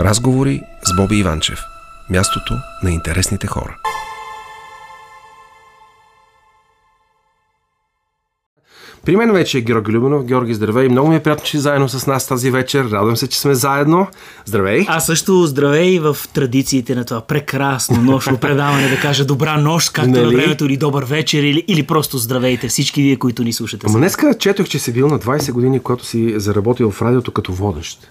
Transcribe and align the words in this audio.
Разговори 0.00 0.62
с 0.84 0.96
Боби 0.96 1.16
Иванчев. 1.16 1.58
Мястото 2.10 2.54
на 2.82 2.90
интересните 2.90 3.46
хора. 3.46 3.76
При 9.04 9.16
мен 9.16 9.32
вече 9.32 9.58
е 9.58 9.60
Георги 9.60 9.92
Любенов. 9.92 10.24
Георги, 10.24 10.54
здравей. 10.54 10.88
Много 10.88 11.08
ми 11.08 11.16
е 11.16 11.22
приятно, 11.22 11.44
че 11.44 11.58
заедно 11.58 11.88
с 11.88 12.06
нас 12.06 12.26
тази 12.26 12.50
вечер. 12.50 12.84
Радвам 12.84 13.16
се, 13.16 13.28
че 13.28 13.40
сме 13.40 13.54
заедно. 13.54 14.06
Здравей. 14.44 14.86
Аз 14.88 15.06
също 15.06 15.46
здравей 15.46 15.98
в 15.98 16.16
традициите 16.32 16.94
на 16.94 17.04
това 17.04 17.20
прекрасно 17.20 18.02
нощно 18.02 18.38
предаване, 18.38 18.88
да 18.88 19.00
кажа 19.00 19.24
добра 19.24 19.56
нощ, 19.56 19.92
както 19.92 20.10
нали? 20.10 20.22
на 20.22 20.28
времето 20.28 20.64
или 20.64 20.76
добър 20.76 21.04
вечер, 21.04 21.42
или, 21.42 21.64
или 21.68 21.82
просто 21.82 22.18
здравейте 22.18 22.68
всички 22.68 23.02
вие, 23.02 23.16
които 23.16 23.44
ни 23.44 23.52
слушате. 23.52 23.86
Ама 23.88 23.98
днеска 23.98 24.34
четох, 24.38 24.68
че 24.68 24.78
си 24.78 24.92
бил 24.92 25.08
на 25.08 25.18
20 25.18 25.52
години, 25.52 25.80
когато 25.80 26.04
си 26.04 26.34
заработил 26.36 26.90
в 26.90 27.02
радиото 27.02 27.32
като 27.32 27.52
водещ. 27.52 28.10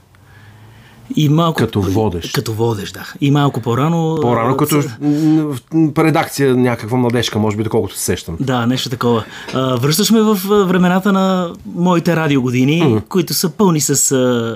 И 1.17 1.29
малко, 1.29 1.57
като 1.57 1.81
водещ. 1.81 2.33
Като 2.33 2.53
водещ, 2.53 2.93
да. 2.93 3.13
И 3.21 3.31
малко 3.31 3.61
по-рано. 3.61 4.17
По-рано, 4.21 4.57
като 4.57 4.83
редакция 5.97 6.55
някаква 6.55 6.97
младежка, 6.97 7.39
може 7.39 7.57
би, 7.57 7.63
доколкото 7.63 7.95
се 7.95 8.03
сещам. 8.03 8.37
Да, 8.39 8.65
нещо 8.65 8.89
такова. 8.89 9.23
връщаш 9.53 10.11
ме 10.11 10.21
в 10.21 10.35
времената 10.67 11.13
на 11.13 11.53
моите 11.75 12.15
радиогодини, 12.15 12.83
mm. 12.83 13.01
които 13.07 13.33
са 13.33 13.49
пълни 13.49 13.81
с 13.81 13.95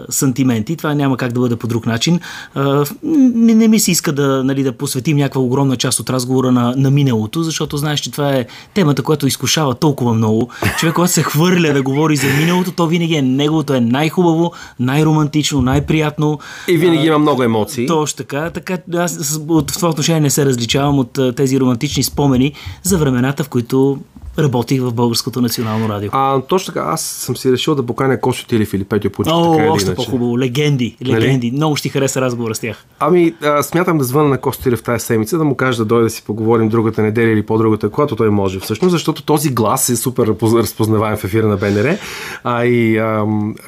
сантименти. 0.09 0.75
Това 0.75 0.93
няма 0.93 1.17
как 1.17 1.33
да 1.33 1.39
бъде 1.39 1.55
по 1.55 1.67
друг 1.67 1.85
начин. 1.85 2.19
Не, 3.03 3.53
не 3.55 3.67
ми 3.67 3.79
се 3.79 3.91
иска 3.91 4.11
да, 4.11 4.43
нали, 4.43 4.63
да 4.63 4.71
посветим 4.71 5.17
някаква 5.17 5.41
огромна 5.41 5.77
част 5.77 5.99
от 5.99 6.09
разговора 6.09 6.51
на, 6.51 6.73
на 6.77 6.91
миналото, 6.91 7.43
защото 7.43 7.77
знаеш, 7.77 7.99
че 7.99 8.11
това 8.11 8.35
е 8.35 8.45
темата, 8.73 9.03
която 9.03 9.27
изкушава 9.27 9.75
толкова 9.75 10.13
много. 10.13 10.49
Човек, 10.77 10.95
който 10.95 11.11
се 11.11 11.23
хвърля 11.23 11.73
да 11.73 11.81
говори 11.81 12.15
за 12.15 12.27
миналото, 12.27 12.71
то 12.71 12.87
винаги 12.87 13.15
е 13.15 13.21
неговото 13.21 13.73
е 13.73 13.79
най-хубаво, 13.79 14.51
най-романтично, 14.79 15.61
най-приятно 15.61 16.39
и 16.67 16.77
винаги 16.77 17.07
има 17.07 17.19
много 17.19 17.43
емоции. 17.43 17.87
Точно 17.87 18.17
така. 18.17 18.49
така 18.49 18.77
аз 18.93 19.37
в 19.37 19.65
това 19.65 19.89
отношение 19.89 20.21
не 20.21 20.29
се 20.29 20.45
различавам 20.45 20.99
от 20.99 21.19
тези 21.35 21.59
романтични 21.59 22.03
спомени 22.03 22.53
за 22.83 22.97
времената, 22.97 23.43
в 23.43 23.49
които 23.49 23.99
работих 24.39 24.81
в 24.81 24.93
Българското 24.93 25.41
национално 25.41 25.89
радио. 25.89 26.09
А, 26.13 26.41
точно 26.41 26.73
така, 26.73 26.85
аз 26.87 27.01
съм 27.01 27.37
си 27.37 27.51
решил 27.51 27.75
да 27.75 27.85
поканя 27.85 28.21
Косо 28.21 28.45
или 28.51 28.83
Петю 28.83 29.09
Пучев. 29.09 29.33
О, 29.35 29.57
така 29.57 29.71
още 29.71 29.95
по-хубаво. 29.95 30.39
Легенди. 30.39 30.97
Нали? 31.01 31.21
Легенди. 31.21 31.47
Нали? 31.47 31.57
Много 31.57 31.75
ще 31.75 31.89
хареса 31.89 32.21
разговора 32.21 32.55
с 32.55 32.59
тях. 32.59 32.85
Ами, 32.99 33.33
а, 33.43 33.63
смятам 33.63 33.97
да 33.97 34.03
звъна 34.03 34.29
на 34.29 34.37
Косо 34.37 34.61
Тилев 34.61 34.83
тази 34.83 35.05
седмица, 35.05 35.37
да 35.37 35.43
му 35.43 35.55
кажа 35.55 35.77
да 35.77 35.85
дойде 35.85 36.03
да 36.03 36.09
си 36.09 36.23
поговорим 36.23 36.69
другата 36.69 37.01
неделя 37.01 37.29
или 37.29 37.45
по-другата, 37.45 37.89
когато 37.89 38.15
той 38.15 38.29
може 38.29 38.59
всъщност, 38.59 38.91
защото 38.91 39.23
този 39.23 39.49
глас 39.49 39.89
е 39.89 39.95
супер 39.95 40.35
разпознаваем 40.41 41.17
в 41.17 41.23
ефира 41.23 41.47
на 41.47 41.57
БНР. 41.57 41.97
А 42.43 42.65
и 42.65 42.97
а, 42.97 43.25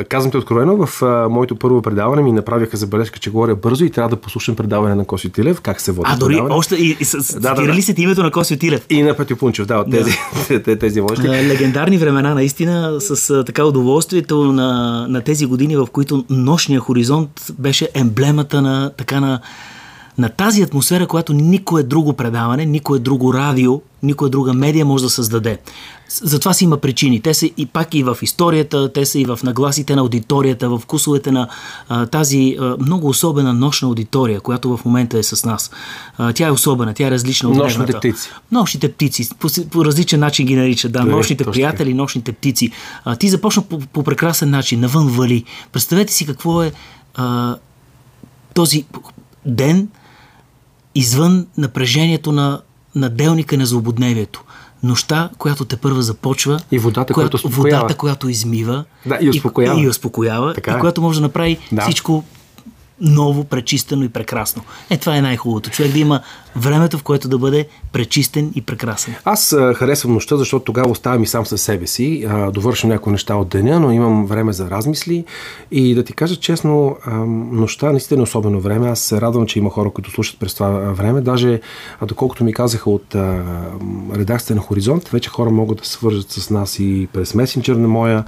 казвам 0.09 0.31
ти 0.31 0.37
откровено, 0.37 0.85
в 0.85 1.01
а, 1.01 1.29
моето 1.29 1.55
първо 1.55 1.81
предаване 1.81 2.21
ми 2.21 2.31
направиха 2.31 2.77
забележка, 2.77 3.19
че 3.19 3.29
говоря 3.29 3.55
бързо 3.55 3.85
и 3.85 3.89
трябва 3.89 4.09
да 4.09 4.15
послушам 4.15 4.55
предаване 4.55 4.95
на 4.95 5.05
Косо 5.05 5.29
Тилев, 5.29 5.61
как 5.61 5.81
се 5.81 5.91
води. 5.91 6.09
А, 6.13 6.17
дори 6.17 6.41
още 6.49 6.75
и, 6.75 6.97
и, 6.99 7.05
с, 7.05 7.39
да, 7.39 7.53
да, 7.53 7.75
да. 7.75 7.81
се 7.81 7.95
името 7.97 8.23
на 8.23 8.31
Косо 8.31 8.57
Тилев. 8.57 8.85
И 8.89 9.03
на 9.03 9.17
Петю 9.17 9.35
Пунчев, 9.35 9.65
да, 9.65 9.77
от 9.77 9.91
тези, 9.91 10.11
да. 10.49 10.52
Тези 10.59 11.01
водещи 11.01 11.27
легендарни 11.27 11.97
времена, 11.97 12.33
наистина, 12.33 13.01
с 13.01 13.43
така 13.43 13.65
удоволствието 13.65 14.53
на, 14.53 15.05
на 15.09 15.21
тези 15.21 15.45
години, 15.45 15.77
в 15.77 15.87
които 15.91 16.25
нощния 16.29 16.79
хоризонт 16.79 17.29
беше 17.59 17.89
емблемата 17.93 18.61
на 18.61 18.91
така 18.97 19.19
на 19.19 19.39
на 20.17 20.29
тази 20.29 20.61
атмосфера, 20.61 21.07
която 21.07 21.33
никое 21.33 21.83
друго 21.83 22.13
предаване, 22.13 22.65
никое 22.65 22.99
друго 22.99 23.33
радио, 23.33 23.81
никоя 24.03 24.29
друга 24.29 24.53
медия 24.53 24.85
може 24.85 25.03
да 25.03 25.09
създаде. 25.09 25.59
Затова 26.09 26.53
си 26.53 26.63
има 26.63 26.77
причини. 26.77 27.21
Те 27.21 27.33
са 27.33 27.45
и 27.57 27.65
пак 27.65 27.93
и 27.93 28.03
в 28.03 28.17
историята, 28.21 28.93
те 28.93 29.05
са 29.05 29.19
и 29.19 29.25
в 29.25 29.39
нагласите 29.43 29.95
на 29.95 30.01
аудиторията, 30.01 30.69
в 30.69 30.79
вкусовете 30.79 31.31
на 31.31 31.47
а, 31.89 32.05
тази 32.05 32.57
а, 32.59 32.75
много 32.79 33.07
особена 33.07 33.53
нощна 33.53 33.87
аудитория, 33.87 34.41
която 34.41 34.77
в 34.77 34.85
момента 34.85 35.17
е 35.17 35.23
с 35.23 35.45
нас. 35.45 35.71
А, 36.17 36.33
тя 36.33 36.47
е 36.47 36.51
особена, 36.51 36.93
тя 36.93 37.07
е 37.07 37.11
различна 37.11 37.49
от 37.49 37.55
Нощните 37.55 37.93
птици. 37.93 38.29
Нощните 38.51 38.91
птици. 38.91 39.29
По, 39.39 39.47
по 39.71 39.85
различен 39.85 40.19
начин 40.19 40.45
ги 40.45 40.55
наричат. 40.55 40.91
Да, 40.91 40.99
Дори, 40.99 41.11
нощните 41.11 41.43
приятели, 41.43 41.93
нощните 41.93 42.31
птици. 42.31 42.71
А, 43.05 43.15
ти 43.15 43.29
започна 43.29 43.61
по, 43.61 43.79
по 43.79 44.03
прекрасен 44.03 44.49
начин, 44.49 44.79
навън 44.79 45.07
вали. 45.07 45.43
Представете 45.71 46.13
си 46.13 46.25
какво 46.25 46.63
е 46.63 46.71
а, 47.15 47.55
този 48.53 48.85
ден, 49.45 49.87
извън 50.95 51.47
напрежението 51.57 52.31
на, 52.31 52.61
на 52.95 53.09
делника 53.09 53.57
на 53.57 53.65
злободневието. 53.65 54.43
Нощта, 54.83 55.29
която 55.37 55.65
те 55.65 55.77
първа 55.77 56.01
започва. 56.01 56.59
И 56.71 56.79
водата, 56.79 57.13
която, 57.13 57.37
която 57.37 57.61
Водата, 57.61 57.95
която 57.95 58.29
измива. 58.29 58.85
Да, 59.05 59.17
и 59.21 59.29
успокоява. 59.29 59.79
И, 59.79 59.83
и 59.83 59.87
успокоява. 59.87 60.53
Така 60.53 60.71
и 60.71 60.75
е. 60.75 60.79
която 60.79 61.01
може 61.01 61.19
да 61.19 61.21
направи 61.21 61.57
да. 61.71 61.81
всичко 61.81 62.23
ново, 63.01 63.43
пречистено 63.43 64.03
и 64.03 64.09
прекрасно. 64.09 64.63
Е, 64.89 64.97
това 64.97 65.17
е 65.17 65.21
най-хубавото. 65.21 65.69
Човек 65.69 65.91
да 65.91 65.99
има 65.99 66.21
времето, 66.55 66.97
в 66.97 67.03
което 67.03 67.27
да 67.27 67.37
бъде 67.37 67.67
пречистен 67.91 68.51
и 68.55 68.61
прекрасен. 68.61 69.15
Аз 69.25 69.55
харесвам 69.75 70.13
нощта, 70.13 70.37
защото 70.37 70.65
тогава 70.65 70.89
оставам 70.89 71.23
и 71.23 71.27
сам 71.27 71.45
със 71.45 71.61
себе 71.61 71.87
си. 71.87 72.27
Довършвам 72.53 72.91
някои 72.91 73.11
неща 73.11 73.35
от 73.35 73.49
деня, 73.49 73.79
но 73.79 73.91
имам 73.91 74.25
време 74.25 74.53
за 74.53 74.69
размисли. 74.69 75.25
И 75.71 75.95
да 75.95 76.03
ти 76.03 76.13
кажа 76.13 76.35
честно, 76.35 76.97
нощта 77.51 77.91
наистина 77.91 78.19
е 78.19 78.23
особено 78.23 78.59
време. 78.59 78.89
Аз 78.89 78.99
се 78.99 79.21
радвам, 79.21 79.45
че 79.45 79.59
има 79.59 79.69
хора, 79.69 79.89
които 79.89 80.11
слушат 80.11 80.39
през 80.39 80.53
това 80.53 80.69
време. 80.69 81.21
Даже, 81.21 81.61
доколкото 82.07 82.43
ми 82.43 82.53
казаха 82.53 82.89
от 82.89 83.15
редакцията 84.15 84.55
на 84.55 84.61
Хоризонт, 84.61 85.09
вече 85.09 85.29
хора 85.29 85.49
могат 85.49 85.77
да 85.77 85.85
свържат 85.85 86.31
с 86.31 86.49
нас 86.49 86.79
и 86.79 87.07
през 87.13 87.35
месенджер 87.35 87.75
на 87.75 87.87
моя 87.87 88.23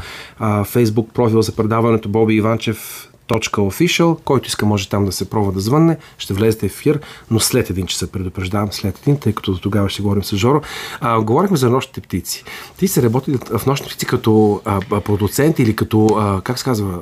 фейсбук 0.63 1.09
профил 1.13 1.41
за 1.41 1.51
предаването 1.51 2.09
Боби 2.09 2.33
Иванчев 2.33 3.09
Official, 3.27 4.17
който 4.23 4.47
иска 4.47 4.65
може 4.65 4.89
там 4.89 5.05
да 5.05 5.11
се 5.11 5.29
пробва 5.29 5.51
да 5.51 5.59
звънне, 5.59 5.97
ще 6.17 6.33
влезете 6.33 6.69
в 6.69 6.71
ефир, 6.71 6.99
но 7.31 7.39
след 7.39 7.69
един 7.69 7.87
часа 7.87 8.07
предупреждавам, 8.07 8.71
след 8.71 8.99
един, 9.01 9.19
тъй 9.19 9.33
като 9.33 9.51
до 9.51 9.59
тогава 9.59 9.89
ще 9.89 10.01
говорим 10.01 10.23
с 10.23 10.37
Жоро. 10.37 10.61
А, 11.01 11.21
говорихме 11.21 11.57
за 11.57 11.69
нощните 11.69 12.01
птици. 12.01 12.43
Ти 12.77 12.87
се 12.87 13.01
работи 13.01 13.31
в 13.57 13.65
нощните 13.65 13.89
птици 13.89 14.05
като 14.05 14.61
а, 14.65 14.79
продуцент 15.01 15.59
или 15.59 15.75
като, 15.75 16.07
а, 16.19 16.41
как 16.41 16.59
се 16.59 16.65
казва, 16.65 16.99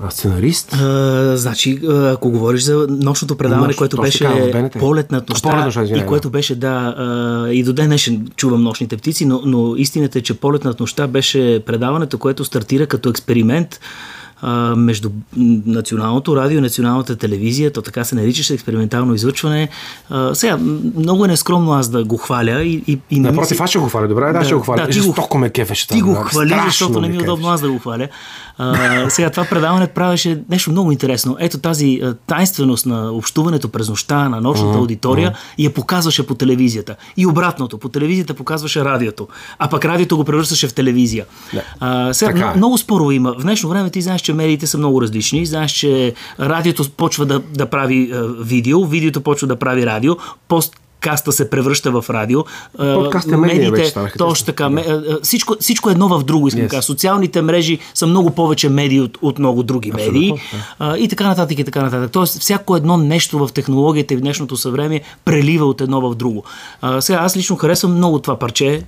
а, 0.00 0.10
сценарист? 0.10 0.72
А, 0.72 1.36
значи, 1.36 1.80
ако 1.88 2.30
говориш 2.30 2.62
за 2.62 2.86
нощното 2.90 3.36
предаване, 3.36 3.66
Нощ, 3.66 3.78
което 3.78 3.96
беше 3.96 4.50
така, 4.52 4.78
полет 4.78 5.12
над 5.12 5.28
нощта, 5.28 5.70
и 5.96 6.06
което 6.06 6.30
беше, 6.30 6.54
да, 6.54 7.48
и 7.52 7.64
до 7.64 7.72
ден 7.72 7.86
днешен 7.86 8.28
чувам 8.36 8.62
нощните 8.62 8.96
птици, 8.96 9.24
но, 9.24 9.42
но 9.44 9.76
истината 9.76 10.18
е, 10.18 10.22
че 10.22 10.34
полет 10.34 10.64
над 10.64 10.80
нощта 10.80 11.06
беше 11.06 11.62
предаването, 11.66 12.18
което 12.18 12.44
стартира 12.44 12.86
като 12.86 13.10
експеримент 13.10 13.80
а, 14.40 14.76
между 14.76 15.10
националното 15.66 16.36
радио 16.36 16.58
и 16.58 16.60
националната 16.60 17.16
телевизия, 17.16 17.72
то 17.72 17.82
така 17.82 18.04
се 18.04 18.14
наричаше 18.14 18.54
експериментално 18.54 19.14
излъчване. 19.14 19.68
А, 20.10 20.34
сега, 20.34 20.58
много 20.96 21.24
е 21.24 21.28
нескромно 21.28 21.72
аз 21.72 21.88
да 21.88 22.04
го 22.04 22.16
хваля 22.16 22.62
и, 22.62 22.82
и, 22.86 23.00
и 23.10 23.20
Напротив, 23.20 23.60
аз 23.60 23.70
ще 23.70 23.78
го 23.78 23.88
хваля, 23.88 24.08
добре, 24.08 24.32
да, 24.32 24.38
да 24.38 24.44
ще 24.44 24.54
го 24.54 24.60
хваля. 24.60 24.86
Да, 24.86 24.92
Жестоко 24.92 25.38
ме 25.38 25.50
кефеше. 25.50 25.88
Ти 25.88 26.00
го 26.00 26.14
хвали, 26.14 26.54
защото 26.64 27.00
не 27.00 27.08
ми 27.08 27.16
е 27.16 27.20
удобно 27.20 27.48
аз 27.48 27.60
да 27.60 27.70
го 27.70 27.78
хваля. 27.78 28.08
А, 28.58 29.10
сега 29.10 29.30
това 29.30 29.44
предаване 29.44 29.86
правеше 29.86 30.42
нещо 30.48 30.70
много 30.70 30.92
интересно. 30.92 31.36
Ето 31.40 31.58
тази 31.58 32.00
тайнственост 32.26 32.86
на 32.86 33.12
общуването 33.12 33.68
през 33.68 33.88
нощта, 33.88 34.28
на 34.28 34.40
нощната 34.40 34.78
аудитория 34.78 35.30
uh-huh. 35.30 35.64
я 35.64 35.74
показваше 35.74 36.26
по 36.26 36.34
телевизията. 36.34 36.96
И 37.16 37.26
обратното, 37.26 37.78
по 37.78 37.88
телевизията 37.88 38.34
показваше 38.34 38.84
радиото. 38.84 39.28
А 39.58 39.68
пък 39.68 39.84
радиото 39.84 40.16
го 40.16 40.24
превръщаше 40.24 40.68
в 40.68 40.74
телевизия. 40.74 41.24
А, 41.80 42.14
сега, 42.14 42.32
така 42.32 42.52
е. 42.54 42.56
много 42.56 42.78
споро 42.78 43.10
има. 43.10 43.34
В 43.38 43.42
днешно 43.42 43.68
време 43.68 43.90
ти 43.90 44.02
знаеш, 44.02 44.20
че 44.20 44.32
медиите 44.32 44.66
са 44.66 44.78
много 44.78 45.02
различни. 45.02 45.46
Знаеш, 45.46 45.72
че 45.72 46.14
радиото 46.40 46.90
почва 46.90 47.26
да, 47.26 47.40
да 47.40 47.66
прави 47.66 48.10
а, 48.14 48.22
видео, 48.40 48.84
видеото 48.84 49.20
почва 49.20 49.48
да 49.48 49.56
прави 49.56 49.86
радио, 49.86 50.16
пост 50.48 50.76
каста 51.10 51.32
се 51.32 51.50
превръща 51.50 51.90
в 51.90 52.04
радио. 52.10 52.44
Подкаст 52.76 53.32
е 53.32 53.36
медиите, 53.36 53.70
вече 53.70 53.90
станаха. 53.90 54.18
Точно 54.18 54.46
така. 54.46 54.68
Да. 54.68 55.18
Всичко, 55.22 55.56
всичко 55.60 55.90
едно 55.90 56.08
в 56.08 56.24
друго, 56.24 56.48
искам 56.48 56.64
yes. 56.64 56.70
да 56.70 56.82
Социалните 56.82 57.42
мрежи 57.42 57.78
са 57.94 58.06
много 58.06 58.30
повече 58.30 58.68
медии 58.68 59.00
от, 59.00 59.18
от 59.22 59.38
много 59.38 59.62
други 59.62 59.90
Абсолютно, 59.94 60.12
медии. 60.12 60.34
Да. 60.80 60.98
И 60.98 61.08
така 61.08 61.26
нататък, 61.26 61.58
и 61.58 61.64
така 61.64 61.82
нататък. 61.82 62.10
Тоест, 62.12 62.40
всяко 62.40 62.76
едно 62.76 62.96
нещо 62.96 63.38
в 63.38 63.52
технологията 63.52 64.14
и 64.14 64.16
в 64.16 64.20
днешното 64.20 64.56
съвремие 64.56 65.00
прелива 65.24 65.66
от 65.66 65.80
едно 65.80 66.00
в 66.00 66.14
друго. 66.14 66.44
Сега, 67.00 67.18
аз 67.18 67.36
лично 67.36 67.56
харесвам 67.56 67.94
много 67.94 68.18
това 68.18 68.38
парче. 68.38 68.82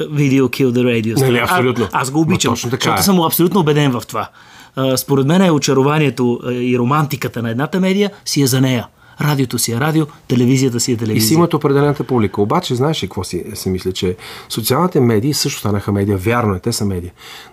Video 0.00 0.42
Kill 0.42 0.70
the 0.70 0.82
Radio. 0.82 1.20
Нали, 1.20 1.38
абсолютно. 1.38 1.88
А, 1.92 2.00
аз 2.00 2.10
го 2.10 2.20
обичам, 2.20 2.56
защото 2.56 2.90
е. 2.90 3.02
съм 3.02 3.20
абсолютно 3.20 3.60
убеден 3.60 3.92
в 3.92 4.02
това. 4.08 4.28
А, 4.76 4.96
според 4.96 5.26
мен 5.26 5.42
е 5.42 5.50
очарованието 5.50 6.40
и 6.50 6.78
романтиката 6.78 7.42
на 7.42 7.50
едната 7.50 7.80
медия 7.80 8.10
си 8.24 8.42
е 8.42 8.46
за 8.46 8.60
нея. 8.60 8.86
Радиото 9.20 9.58
си 9.58 9.72
е 9.72 9.80
радио, 9.80 10.06
телевизията 10.28 10.80
си 10.80 10.92
е 10.92 10.96
телевизия. 10.96 11.26
И 11.26 11.28
си 11.28 11.34
имат 11.34 11.54
определената 11.54 12.04
публика. 12.04 12.42
Обаче, 12.42 12.74
знаеш 12.74 13.02
ли 13.02 13.06
какво 13.06 13.24
си, 13.24 13.44
си 13.54 13.70
мисля, 13.70 13.92
че 13.92 14.16
социалните 14.48 15.00
медии 15.00 15.34
също 15.34 15.58
станаха 15.58 15.92
медия. 15.92 16.16
Вярно 16.16 16.54
е, 16.54 16.60
те 16.60 16.72
са 16.72 16.84
медии. 16.84 17.10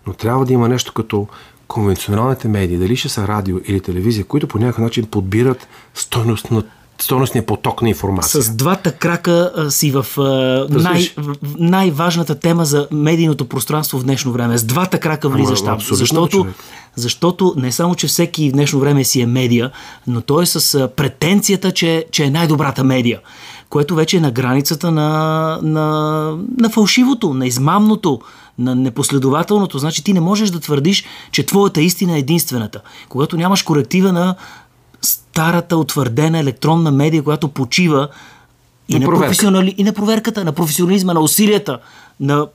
Но 0.08 0.14
трябва 0.14 0.46
да 0.46 0.54
има 0.54 0.70
нещо 0.70 0.94
като 0.94 1.28
конвенционалните 1.68 2.48
медии, 2.48 2.78
дали 2.78 2.96
ще 2.96 3.10
са 3.10 3.28
радио 3.28 3.60
или 3.66 3.82
телевизия, 3.82 4.26
които 4.26 4.48
по 4.48 4.60
някакъв 4.60 4.84
начин 4.84 5.06
подбират 5.06 5.68
стойност 5.94 6.52
на 6.52 6.64
стойностния 7.02 7.46
поток 7.46 7.82
на 7.82 7.90
информация. 7.90 8.42
С 8.42 8.50
двата 8.50 8.92
крака 8.92 9.52
а, 9.58 9.72
си 9.72 9.92
в 9.92 10.06
а, 10.18 10.68
най, 10.70 11.10
най-важната 11.58 12.40
тема 12.40 12.66
за 12.66 12.88
медийното 12.92 13.46
пространство 13.46 14.00
в 14.00 14.04
днешно 14.04 14.32
време. 14.32 14.58
С 14.58 14.64
двата 14.64 15.00
крака 15.00 15.30
влизаш 15.30 15.62
там. 15.62 15.80
Защото, 15.92 16.48
защото 16.96 17.54
не 17.58 17.72
само, 17.72 17.96
че 17.96 18.08
всеки 18.08 18.50
в 18.50 18.54
днешно 18.54 18.80
време 18.80 19.04
си 19.04 19.22
е 19.22 19.26
медия, 19.26 19.72
но 20.08 20.22
той 20.22 20.44
е 20.44 20.46
с 20.46 20.90
претенцията, 20.96 21.72
че, 21.72 22.06
че 22.12 22.24
е 22.24 22.30
най-добрата 22.30 22.84
медия 22.84 23.20
което 23.70 23.96
вече 23.96 24.18
е 24.18 24.20
на 24.20 24.32
границата 24.32 24.92
на, 24.92 25.60
на, 25.64 26.38
на 26.58 26.70
фалшивото, 26.70 27.34
на 27.34 27.48
измамното, 27.48 28.20
на 28.60 28.76
непоследователното. 28.76 29.80
Значи 29.80 30.04
ти 30.04 30.14
не 30.14 30.20
можеш 30.20 30.50
да 30.50 30.60
твърдиш, 30.60 31.04
че 31.32 31.46
твоята 31.46 31.82
истина 31.82 32.16
е 32.16 32.20
единствената. 32.20 32.82
Когато 33.10 33.38
нямаш 33.38 33.62
коректива 33.62 34.12
на 34.14 34.36
старата 35.38 35.78
утвърдена 35.78 36.40
електронна 36.40 36.92
медия, 36.92 37.24
която 37.24 37.48
почива 37.48 38.08
и, 38.90 39.00
на, 39.00 39.06
професионали... 39.06 39.76
и 39.78 39.84
на 39.84 39.94
проверката, 39.94 40.44
на 40.44 40.52
професионализма, 40.52 41.14
на 41.14 41.20
усилията, 41.20 41.80
на 42.20 42.48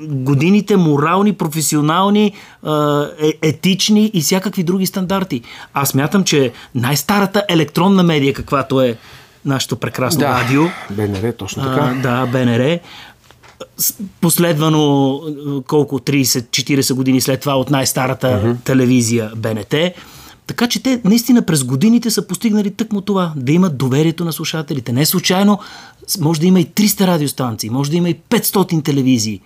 годините 0.00 0.76
морални, 0.76 1.32
професионални, 1.32 2.26
е, 2.26 3.32
етични 3.42 4.10
и 4.14 4.20
всякакви 4.20 4.62
други 4.62 4.86
стандарти. 4.86 5.42
Аз 5.74 5.94
мятам, 5.94 6.24
че 6.24 6.52
най-старата 6.74 7.44
електронна 7.48 8.02
медия, 8.02 8.34
каквато 8.34 8.80
е 8.80 8.96
нашето 9.44 9.76
прекрасно 9.76 10.20
да, 10.20 10.28
радио. 10.28 10.62
БНР, 10.90 11.32
точно 11.32 11.62
така. 11.62 11.80
А, 11.80 12.02
да, 12.02 12.26
БНР. 12.26 12.78
Последвано 14.20 15.20
колко 15.66 15.98
30-40 15.98 16.94
години 16.94 17.20
след 17.20 17.40
това 17.40 17.54
от 17.54 17.70
най-старата 17.70 18.26
uh-huh. 18.26 18.64
телевизия 18.64 19.30
БНТ. 19.36 19.74
Така 20.46 20.66
че 20.66 20.82
те 20.82 21.00
наистина 21.04 21.42
през 21.42 21.64
годините 21.64 22.10
са 22.10 22.26
постигнали 22.26 22.70
тъкмо 22.70 23.00
това, 23.00 23.32
да 23.36 23.52
имат 23.52 23.76
доверието 23.76 24.24
на 24.24 24.32
слушателите. 24.32 24.92
Не 24.92 25.06
случайно 25.06 25.58
може 26.20 26.40
да 26.40 26.46
има 26.46 26.60
и 26.60 26.66
300 26.66 27.06
радиостанции, 27.06 27.70
може 27.70 27.90
да 27.90 27.96
има 27.96 28.10
и 28.10 28.14
500 28.30 28.84
телевизии. 28.84 29.40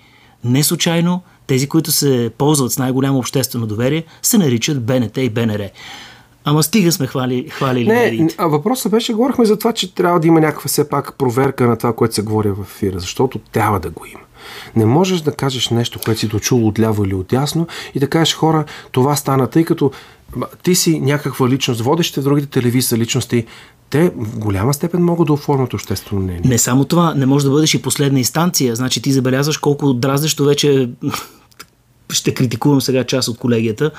Не 0.45 0.63
случайно 0.65 1.23
тези, 1.47 1.69
които 1.69 1.93
се 1.93 2.31
ползват 2.39 2.73
с 2.73 2.79
най-голямо 2.79 3.19
обществено 3.19 3.67
доверие, 3.67 4.05
се 4.23 4.39
наричат 4.39 4.85
БНТ 4.85 5.17
и 5.17 5.31
БНР. 5.31 5.69
Ама 6.45 6.63
стига 6.63 6.93
сме 6.93 7.07
хвали, 7.07 7.49
хвалили 7.51 7.89
Не, 7.89 7.95
медиите. 7.95 8.35
а 8.39 8.47
въпросът 8.47 8.93
беше, 8.93 9.13
говорихме 9.13 9.45
за 9.45 9.59
това, 9.59 9.73
че 9.73 9.95
трябва 9.95 10.21
да 10.21 10.27
има 10.27 10.41
някаква 10.41 10.69
все 10.69 10.89
пак 10.89 11.15
проверка 11.19 11.67
на 11.67 11.77
това, 11.77 11.93
което 11.93 12.15
се 12.15 12.23
говори 12.23 12.51
в 12.51 12.63
ефира, 12.63 13.01
защото 13.01 13.39
трябва 13.39 13.81
да 13.81 13.91
го 13.91 14.07
има. 14.07 14.21
Не 14.77 14.87
можеш 14.87 15.21
да 15.21 15.33
кажеш 15.33 15.69
нещо, 15.69 15.99
което 16.05 16.21
си 16.21 16.29
дочул 16.29 16.69
отляво 16.69 17.05
или 17.05 17.15
отясно 17.15 17.67
и 17.95 17.99
да 17.99 18.11
кажеш 18.11 18.35
хора, 18.35 18.65
това 18.93 19.17
стана, 19.17 19.47
тъй 19.47 19.65
като 19.65 19.91
ти 20.63 20.75
си 20.75 21.01
някаква 21.01 21.49
личност, 21.49 21.81
водещите 21.81 22.21
другите 22.21 22.49
телевизии 22.49 22.99
личности, 22.99 23.47
те 23.91 24.13
в 24.17 24.39
голяма 24.39 24.75
степен 24.75 25.05
могат 25.05 25.27
да 25.27 25.33
оформят 25.33 25.75
обществено 25.75 26.23
мнение. 26.23 26.43
Не 26.45 26.59
само 26.59 26.85
това, 26.85 27.15
не 27.15 27.27
може 27.27 27.45
да 27.45 27.51
бъдеш 27.51 27.75
и 27.75 27.83
последна 27.83 28.19
инстанция. 28.19 28.77
Значи 28.77 29.03
ти 29.03 29.13
забелязваш 29.13 29.57
колко 29.57 29.93
дразнещо 29.95 30.45
вече 30.45 30.91
ще 32.13 32.35
критикувам 32.35 32.81
сега 32.81 33.05
част 33.05 33.29
от 33.29 33.39
колегията, 33.39 33.91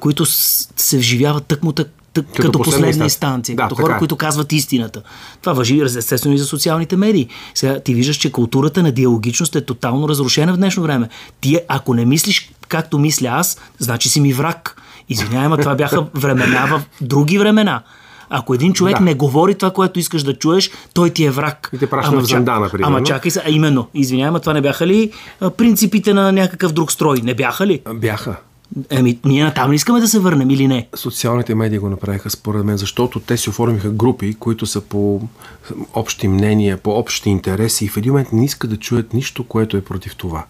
които 0.00 0.26
се 0.26 0.98
вживяват 0.98 1.46
тъкмо 1.46 1.72
тък, 1.72 1.88
тък, 2.14 2.26
като, 2.26 2.42
като 2.42 2.62
последна 2.62 3.04
инстанция, 3.04 3.56
да, 3.56 3.62
като 3.62 3.74
хора, 3.74 3.94
е. 3.94 3.98
които 3.98 4.16
казват 4.16 4.52
истината. 4.52 5.02
Това 5.40 5.52
въжи 5.52 5.80
естествено 5.80 6.34
и 6.34 6.38
за 6.38 6.44
социалните 6.44 6.96
медии. 6.96 7.28
Сега 7.54 7.80
ти 7.80 7.94
виждаш, 7.94 8.16
че 8.16 8.32
културата 8.32 8.82
на 8.82 8.92
диалогичност 8.92 9.56
е 9.56 9.60
тотално 9.60 10.08
разрушена 10.08 10.52
в 10.52 10.56
днешно 10.56 10.82
време. 10.82 11.08
Ти, 11.40 11.58
ако 11.68 11.94
не 11.94 12.04
мислиш 12.04 12.50
както 12.68 12.98
мисля 12.98 13.28
аз, 13.28 13.58
значи 13.78 14.08
си 14.08 14.20
ми 14.20 14.32
враг. 14.32 14.82
Извинявай, 15.08 15.58
това 15.58 15.74
бяха 15.74 16.06
времена 16.14 16.66
в 16.66 16.82
други 17.00 17.38
времена. 17.38 17.82
Ако 18.30 18.54
един 18.54 18.72
човек 18.72 18.98
да. 18.98 19.04
не 19.04 19.14
говори 19.14 19.54
това, 19.54 19.70
което 19.70 19.98
искаш 19.98 20.22
да 20.22 20.34
чуеш, 20.34 20.70
той 20.94 21.10
ти 21.10 21.24
е 21.24 21.30
враг. 21.30 21.70
И 21.72 21.78
те 21.78 21.86
праща 21.86 22.20
в 22.20 22.24
занда, 22.24 22.60
например. 22.60 22.86
Ама 22.86 23.02
чакай 23.02 23.30
се, 23.30 23.42
а 23.46 23.50
именно, 23.50 23.88
извинявай, 23.94 24.40
това 24.40 24.52
не 24.52 24.60
бяха 24.60 24.86
ли 24.86 25.12
принципите 25.56 26.14
на 26.14 26.32
някакъв 26.32 26.72
друг 26.72 26.92
строй? 26.92 27.18
Не 27.22 27.34
бяха 27.34 27.66
ли? 27.66 27.80
Бяха. 27.94 28.36
Еми, 28.90 29.18
ние 29.24 29.54
там 29.54 29.70
не 29.70 29.76
искаме 29.76 30.00
да 30.00 30.08
се 30.08 30.18
върнем 30.18 30.50
или 30.50 30.68
не? 30.68 30.88
Социалните 30.94 31.54
медии 31.54 31.78
го 31.78 31.88
направиха 31.88 32.30
според 32.30 32.64
мен, 32.64 32.76
защото 32.76 33.20
те 33.20 33.36
си 33.36 33.50
оформиха 33.50 33.90
групи, 33.90 34.34
които 34.34 34.66
са 34.66 34.80
по 34.80 35.20
общи 35.94 36.28
мнения, 36.28 36.76
по 36.76 36.90
общи 36.90 37.30
интереси 37.30 37.84
и 37.84 37.88
в 37.88 37.96
един 37.96 38.12
момент 38.12 38.32
не 38.32 38.44
искат 38.44 38.70
да 38.70 38.76
чуят 38.76 39.14
нищо, 39.14 39.44
което 39.44 39.76
е 39.76 39.80
против 39.80 40.16
това. 40.16 40.44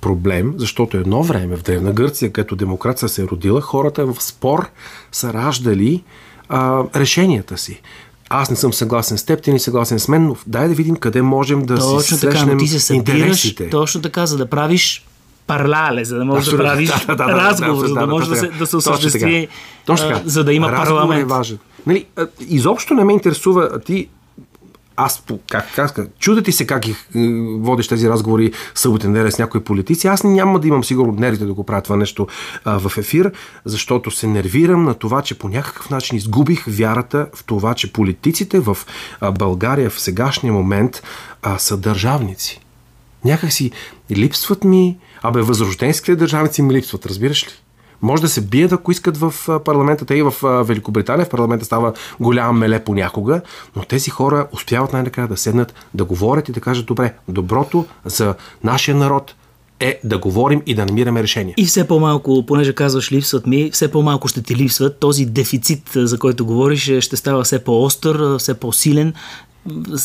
Проблем, 0.00 0.54
защото 0.56 0.96
едно 0.96 1.22
време 1.22 1.56
в 1.56 1.62
Древна 1.62 1.92
Гърция, 1.92 2.32
където 2.32 2.56
демокрация 2.56 3.08
се 3.08 3.22
е 3.22 3.26
родила, 3.26 3.60
хората 3.60 4.06
в 4.06 4.22
спор 4.22 4.70
са 5.12 5.32
раждали 5.32 6.02
а, 6.48 6.82
решенията 6.96 7.58
си. 7.58 7.80
Аз 8.28 8.50
не 8.50 8.56
съм 8.56 8.72
съгласен 8.72 9.18
с 9.18 9.24
теб, 9.24 9.42
ти 9.42 9.52
не 9.52 9.58
съгласен 9.58 9.98
с 9.98 10.08
мен, 10.08 10.26
но 10.26 10.36
дай 10.46 10.68
да 10.68 10.74
видим 10.74 10.96
къде 10.96 11.22
можем 11.22 11.62
да 11.62 11.74
точно 11.74 12.00
си 12.00 12.20
така, 12.20 12.46
но 12.46 12.56
ти 12.56 12.66
се 12.66 12.80
събираш, 12.80 13.18
интересите. 13.18 13.70
Точно 13.70 14.02
така, 14.02 14.26
за 14.26 14.36
да 14.36 14.46
правиш 14.46 15.06
парлале, 15.46 16.04
за 16.04 16.16
да 16.16 16.24
можеш 16.24 16.44
да, 16.50 16.56
да 16.56 16.62
правиш 16.62 16.90
да, 17.06 17.16
да, 17.16 17.26
да, 17.26 17.32
разговор, 17.32 17.82
да, 17.82 17.88
за 17.88 17.94
да, 17.94 18.06
може 18.06 18.28
да, 18.28 18.36
се, 18.36 18.48
да 18.48 18.66
се 18.66 18.76
осъществи, 18.76 19.48
за 20.24 20.44
да 20.44 20.52
има 20.52 20.72
Разговор 20.72 21.00
парламент. 21.00 21.22
е 21.22 21.24
важен. 21.24 21.58
Нали, 21.86 22.06
изобщо 22.48 22.94
не 22.94 23.04
ме 23.04 23.12
интересува 23.12 23.80
ти 23.80 24.08
аз, 24.96 25.24
как, 25.50 25.66
как, 25.74 25.98
чуда 26.18 26.42
ти 26.42 26.52
се 26.52 26.66
как 26.66 26.82
ги 26.82 26.90
е, 26.90 26.96
водиш 27.58 27.88
тези 27.88 28.08
разговори 28.08 28.52
съботен 28.74 29.12
ден 29.12 29.32
с 29.32 29.38
някои 29.38 29.60
политици. 29.60 30.06
Аз 30.06 30.24
няма 30.24 30.60
да 30.60 30.68
имам 30.68 30.84
сигурно 30.84 31.12
нервите 31.12 31.44
да 31.44 31.54
го 31.54 31.64
правя 31.64 31.82
това 31.82 31.96
нещо 31.96 32.26
а, 32.64 32.88
в 32.88 32.98
ефир, 32.98 33.32
защото 33.64 34.10
се 34.10 34.26
нервирам 34.26 34.84
на 34.84 34.94
това, 34.94 35.22
че 35.22 35.38
по 35.38 35.48
някакъв 35.48 35.90
начин 35.90 36.16
изгубих 36.16 36.64
вярата 36.68 37.26
в 37.34 37.44
това, 37.44 37.74
че 37.74 37.92
политиците 37.92 38.60
в 38.60 38.78
а, 39.20 39.32
България 39.32 39.90
в 39.90 40.00
сегашния 40.00 40.52
момент 40.52 41.02
а, 41.42 41.58
са 41.58 41.76
държавници. 41.76 42.60
Някак 43.24 43.52
си 43.52 43.70
липсват 44.10 44.64
ми, 44.64 44.96
абе 45.24 45.42
възрожденските 45.42 46.16
държавници 46.16 46.62
ми 46.62 46.74
липсват, 46.74 47.06
разбираш 47.06 47.46
ли? 47.46 47.50
Може 48.02 48.22
да 48.22 48.28
се 48.28 48.40
бият, 48.40 48.72
ако 48.72 48.92
искат 48.92 49.16
в 49.16 49.34
парламента. 49.64 50.04
Те 50.04 50.14
и 50.14 50.22
в 50.22 50.64
Великобритания 50.64 51.26
в 51.26 51.30
парламента 51.30 51.64
става 51.64 51.92
голям 52.20 52.58
меле 52.58 52.84
понякога, 52.84 53.40
но 53.76 53.84
тези 53.84 54.10
хора 54.10 54.46
успяват 54.52 54.92
най-накрая 54.92 55.28
да 55.28 55.36
седнат, 55.36 55.74
да 55.94 56.04
говорят 56.04 56.48
и 56.48 56.52
да 56.52 56.60
кажат, 56.60 56.86
добре, 56.86 57.14
доброто 57.28 57.86
за 58.04 58.34
нашия 58.64 58.96
народ 58.96 59.34
е 59.80 60.00
да 60.04 60.18
говорим 60.18 60.62
и 60.66 60.74
да 60.74 60.86
намираме 60.86 61.22
решения. 61.22 61.54
И 61.56 61.64
все 61.64 61.86
по-малко, 61.86 62.46
понеже 62.46 62.72
казваш 62.72 63.12
липсват 63.12 63.46
ми, 63.46 63.70
все 63.70 63.90
по-малко 63.90 64.28
ще 64.28 64.42
ти 64.42 64.56
липсват. 64.56 64.98
Този 64.98 65.26
дефицит, 65.26 65.90
за 65.94 66.18
който 66.18 66.46
говориш, 66.46 66.88
е, 66.88 67.00
ще 67.00 67.16
става 67.16 67.42
все 67.42 67.64
по-остър, 67.64 68.38
все 68.38 68.54
по-силен 68.54 69.14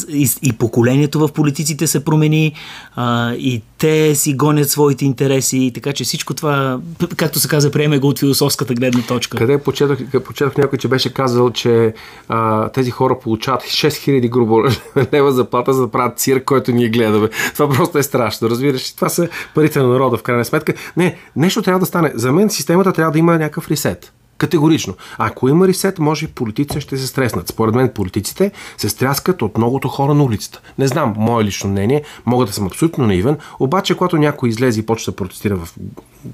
и, 0.09 0.29
и 0.41 0.53
поколението 0.53 1.19
в 1.19 1.29
политиците 1.33 1.88
се 1.88 2.06
промени, 2.06 2.53
а, 2.95 3.33
и 3.33 3.61
те 3.77 4.15
си 4.15 4.33
гонят 4.33 4.69
своите 4.69 5.06
интереси, 5.06 5.71
така 5.73 5.94
че 5.94 6.03
всичко 6.03 6.33
това, 6.33 6.79
както 7.15 7.39
се 7.39 7.47
каза, 7.47 7.71
приеме 7.71 8.00
го 8.00 8.07
от 8.07 8.19
философската 8.19 8.73
гледна 8.73 9.01
точка. 9.01 9.38
Къде 9.38 9.57
почетох, 9.57 9.97
почетох 10.25 10.57
някой, 10.57 10.79
че 10.79 10.88
беше 10.88 11.13
казал, 11.13 11.51
че 11.51 11.94
а, 12.29 12.69
тези 12.69 12.91
хора 12.91 13.19
получават 13.19 13.62
6000 13.62 14.29
грубо 14.29 14.63
лева 15.13 15.31
заплата, 15.31 15.74
за 15.74 15.81
да 15.81 15.91
правят 15.91 16.19
цирк, 16.19 16.43
който 16.43 16.72
ние 16.72 16.89
гледаме. 16.89 17.29
Това 17.53 17.69
просто 17.69 17.98
е 17.98 18.03
страшно, 18.03 18.50
разбираш. 18.50 18.91
Това 18.91 19.10
са 19.10 19.29
парите 19.55 19.79
на 19.79 19.88
народа, 19.88 20.17
в 20.17 20.24
крайна 20.24 20.45
сметка. 20.45 20.74
Не, 20.98 21.17
нещо 21.36 21.62
трябва 21.62 21.79
да 21.79 21.86
стане. 21.86 22.12
За 22.15 22.31
мен 22.31 22.50
системата 22.50 22.93
трябва 22.93 23.12
да 23.12 23.19
има 23.19 23.31
някакъв 23.31 23.72
ресет. 23.72 24.13
Категорично. 24.39 24.96
Ако 25.17 25.50
има 25.50 25.67
ресет, 25.67 26.00
може 26.00 26.25
и 26.25 26.27
политиците 26.27 26.81
ще 26.81 26.98
се 26.98 27.08
стреснат. 27.08 27.48
Според 27.48 27.75
мен 27.75 27.91
политиците 27.93 28.51
се 28.77 28.89
стряскат 28.89 29.41
от 29.41 29.58
многото 29.58 29.88
хора 29.88 30.13
на 30.13 30.24
улицата. 30.24 30.62
Не 30.77 30.88
знам, 30.88 31.13
мое 31.17 31.43
лично 31.43 31.69
мнение, 31.69 32.03
мога 32.25 32.46
да 32.46 32.53
съм 32.53 32.65
абсолютно 32.65 33.08
наивен, 33.08 33.38
обаче 33.60 33.98
когато 33.98 34.17
някой 34.17 34.50
излезе 34.50 34.79
и 34.79 34.86
почва 34.86 35.12
да 35.12 35.15
протестира 35.15 35.55
в, 35.55 35.69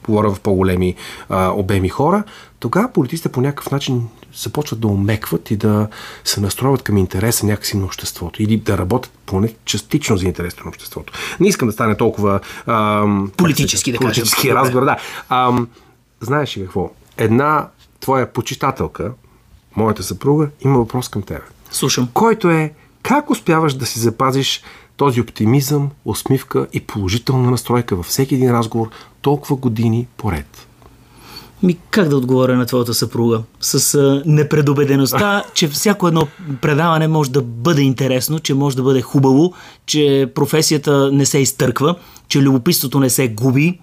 говоря 0.07 0.29
в 0.29 0.39
по-големи 0.39 0.95
а, 1.29 1.51
обеми 1.51 1.89
хора, 1.89 2.24
тогава 2.59 2.91
политиците 2.93 3.29
по 3.29 3.41
някакъв 3.41 3.71
начин 3.71 4.07
започват 4.35 4.79
да 4.79 4.88
умекват 4.88 5.51
и 5.51 5.57
да 5.57 5.88
се 6.24 6.41
настроят 6.41 6.81
към 6.81 6.97
интереса 6.97 7.45
някакси 7.45 7.77
на 7.77 7.85
обществото 7.85 8.43
или 8.43 8.57
да 8.57 8.77
работят 8.77 9.12
поне 9.25 9.53
частично 9.65 10.17
за 10.17 10.25
интереса 10.25 10.57
на 10.63 10.69
обществото. 10.69 11.13
Не 11.39 11.47
искам 11.47 11.67
да 11.67 11.71
стане 11.71 11.97
толкова 11.97 12.39
ам, 12.67 13.31
политически, 13.38 13.91
да 13.91 13.97
политически 13.97 14.53
разговор. 14.53 14.85
Да. 14.85 14.97
Ам, 15.29 15.67
знаеш 16.21 16.57
ли 16.57 16.62
какво? 16.62 16.91
Една 17.17 17.67
твоя 18.05 18.33
почитателка, 18.33 19.12
моята 19.75 20.03
съпруга, 20.03 20.50
има 20.62 20.77
въпрос 20.77 21.09
към 21.09 21.21
теб. 21.21 21.41
Слушам. 21.71 22.09
Който 22.13 22.50
е 22.50 22.74
как 23.01 23.29
успяваш 23.29 23.74
да 23.74 23.85
си 23.85 24.00
запазиш 24.00 24.62
този 24.97 25.21
оптимизъм, 25.21 25.89
усмивка 26.05 26.67
и 26.74 26.79
положителна 26.79 27.51
настройка 27.51 27.95
във 27.95 28.05
всеки 28.05 28.35
един 28.35 28.51
разговор 28.51 28.89
толкова 29.21 29.55
години 29.55 30.07
поред? 30.17 30.67
Ми, 31.63 31.77
как 31.89 32.09
да 32.09 32.17
отговоря 32.17 32.55
на 32.57 32.65
твоята 32.65 32.93
съпруга? 32.93 33.41
С 33.62 33.95
а, 33.95 34.24
непредобедеността, 34.25 35.43
че 35.53 35.67
всяко 35.67 36.07
едно 36.07 36.27
предаване 36.62 37.07
може 37.07 37.31
да 37.31 37.41
бъде 37.41 37.81
интересно, 37.81 38.39
че 38.39 38.53
може 38.53 38.75
да 38.75 38.83
бъде 38.83 39.01
хубаво, 39.01 39.53
че 39.85 40.31
професията 40.35 41.12
не 41.12 41.25
се 41.25 41.38
изтърква, 41.38 41.95
че 42.27 42.41
любопитството 42.41 43.00
не 43.00 43.09
се 43.09 43.27
губи, 43.27 43.79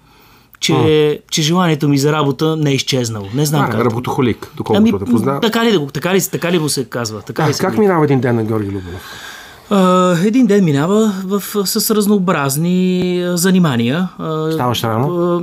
че, 0.63 0.73
а. 0.73 1.17
че 1.31 1.41
желанието 1.41 1.89
ми 1.89 1.97
за 1.97 2.11
работа 2.11 2.55
не 2.55 2.71
е 2.71 2.73
изчезнало. 2.73 3.25
Не 3.33 3.45
знам 3.45 3.65
а, 3.65 3.69
как. 3.69 3.85
Работохолик, 3.85 4.51
доколкото 4.57 4.89
ами, 4.89 5.05
те 5.05 5.11
познавам. 5.11 5.41
Така 5.41 5.65
ли, 5.65 5.87
така, 5.93 6.15
ли, 6.15 6.21
така 6.31 6.51
ли 6.51 6.59
му 6.59 6.69
се 6.69 6.85
казва? 6.85 7.21
Така 7.21 7.43
а, 7.43 7.49
ли 7.49 7.53
как 7.59 7.77
минава 7.77 8.05
един 8.05 8.19
ден 8.19 8.35
на 8.35 8.43
Георги 8.43 8.67
Любенов? 8.67 9.01
един 10.25 10.45
ден 10.45 10.63
минава 10.63 11.13
в, 11.25 11.43
с 11.65 11.95
разнообразни 11.95 13.23
занимания. 13.33 14.09
Ставаш 14.51 14.83
рано? 14.83 15.41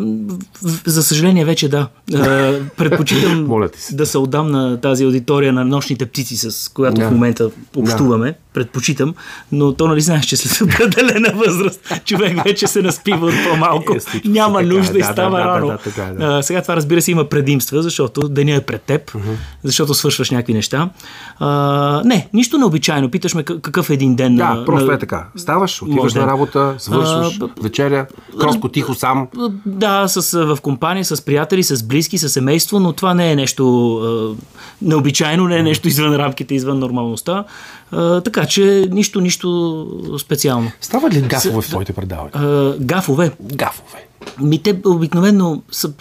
За 0.86 1.02
съжаление 1.02 1.44
вече 1.44 1.68
да. 1.68 1.88
Предпочитам 2.76 3.68
да 3.92 4.06
се 4.06 4.18
отдам 4.18 4.50
на 4.50 4.80
тази 4.80 5.04
аудитория 5.04 5.52
на 5.52 5.64
нощните 5.64 6.06
птици, 6.06 6.36
с 6.36 6.72
която 6.74 7.00
да. 7.00 7.08
в 7.08 7.10
момента 7.10 7.50
общуваме. 7.76 8.26
Да. 8.26 8.34
Предпочитам, 8.54 9.14
но 9.52 9.72
то 9.72 9.86
нали 9.88 10.00
знаеш, 10.00 10.24
че 10.24 10.36
след 10.36 10.68
определена 10.68 11.32
възраст 11.34 12.02
човек 12.04 12.44
вече 12.44 12.66
се 12.66 12.82
наспива 12.82 13.26
от 13.26 13.34
по-малко. 13.50 13.94
Е, 13.94 14.28
Няма 14.28 14.58
така, 14.58 14.74
нужда 14.74 14.92
да, 14.92 14.98
и 14.98 15.02
става 15.02 15.38
да, 15.38 15.44
рано. 15.44 15.66
Да, 15.66 15.72
да, 15.72 15.78
така, 15.78 16.02
да. 16.02 16.42
сега 16.42 16.62
това 16.62 16.76
разбира 16.76 17.02
се 17.02 17.10
има 17.10 17.24
предимства, 17.24 17.82
защото 17.82 18.28
деня 18.28 18.54
е 18.54 18.60
пред 18.60 18.82
теб, 18.82 19.10
uh-huh. 19.10 19.34
защото 19.64 19.94
свършваш 19.94 20.30
някакви 20.30 20.54
неща. 20.54 20.90
А, 21.38 22.02
не, 22.04 22.28
нищо 22.32 22.58
необичайно. 22.58 23.10
Питаш 23.10 23.34
ме 23.34 23.44
какъв 23.44 23.90
е 23.90 23.94
един 23.94 24.16
ден 24.16 24.36
да, 24.36 24.54
на... 24.54 24.64
просто 24.64 24.86
на... 24.86 24.94
е 24.94 24.98
така. 24.98 25.26
Ставаш, 25.36 25.82
отиваш 25.82 26.14
на 26.14 26.26
работа, 26.26 26.74
свършваш, 26.78 27.38
а, 27.42 27.48
вечеря, 27.62 28.06
кротко, 28.40 28.68
тихо, 28.68 28.94
сам. 28.94 29.28
Да, 29.66 30.08
с, 30.08 30.44
в 30.44 30.58
компания, 30.62 31.04
с 31.04 31.24
приятели, 31.24 31.62
с 31.62 31.82
близки, 31.82 32.18
с 32.18 32.28
семейство, 32.28 32.80
но 32.80 32.92
това 32.92 33.14
не 33.14 33.32
е 33.32 33.36
нещо 33.36 33.94
а, 33.96 34.36
необичайно, 34.82 35.48
не 35.48 35.58
е 35.58 35.62
нещо 35.62 35.88
извън 35.88 36.16
рамките, 36.16 36.54
извън 36.54 36.78
нормалността. 36.78 37.44
А, 37.92 38.20
така 38.20 38.46
че 38.46 38.86
нищо, 38.90 39.20
нищо 39.20 39.86
специално. 40.18 40.72
Става 40.80 41.10
ли 41.10 41.20
гафове 41.20 41.62
в 41.62 41.68
твоите 41.68 41.92
предавания? 41.92 42.32
А, 42.34 42.76
гафове? 42.80 43.32
Гафове. 43.42 44.06
Ми 44.40 44.62
те 44.62 44.80
обикновено 44.84 45.62
са 45.70 45.92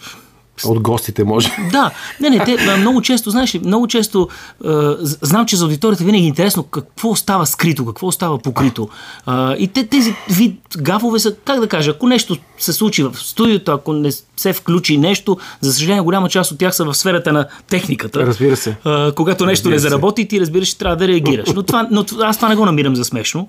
от 0.66 0.80
гостите, 0.80 1.24
може. 1.24 1.52
Да, 1.72 1.92
не, 2.22 2.30
не, 2.30 2.46
те 2.46 2.78
много 2.78 3.02
често, 3.02 3.30
знаеш 3.30 3.56
ли, 3.56 3.60
много 3.60 3.88
често 3.88 4.28
е, 4.66 4.70
знам, 5.02 5.46
че 5.46 5.56
за 5.56 5.64
аудиторията 5.66 6.04
винаги 6.04 6.24
е 6.24 6.28
интересно 6.28 6.64
какво 6.64 7.10
остава 7.10 7.46
скрито, 7.46 7.86
какво 7.86 8.08
остава 8.08 8.38
покрито. 8.38 8.90
Е, 9.28 9.32
и 9.58 9.68
те, 9.68 9.88
тези 9.88 10.16
вид 10.30 10.60
гафове 10.78 11.20
са, 11.20 11.36
как 11.46 11.60
да 11.60 11.68
кажа, 11.68 11.92
ако 11.92 12.08
нещо 12.08 12.38
се 12.58 12.74
случи 12.74 13.04
в 13.04 13.16
студиото, 13.16 13.72
ако 13.72 13.94
не 13.94 14.12
се 14.38 14.54
включи 14.54 14.98
нещо, 14.98 15.38
за 15.62 15.74
съжаление, 15.74 16.02
голяма 16.02 16.30
част 16.30 16.52
от 16.52 16.58
тях 16.58 16.76
са 16.76 16.86
в 16.86 16.94
сферата 16.94 17.34
на 17.34 17.48
техниката. 17.68 18.20
Разбира 18.20 18.56
се. 18.56 18.70
Е, 18.70 19.12
когато 19.16 19.46
нещо 19.46 19.70
разбира 19.70 19.74
не 19.74 19.80
заработи, 19.80 20.28
ти 20.28 20.42
разбираш, 20.42 20.74
трябва 20.74 20.96
да 20.96 21.08
реагираш. 21.08 21.50
Но, 21.56 21.64
това, 21.64 21.88
но 21.92 22.06
аз 22.22 22.38
това 22.38 22.50
не 22.50 22.56
го 22.56 22.66
намирам 22.66 22.96
за 22.96 23.06
смешно. 23.06 23.48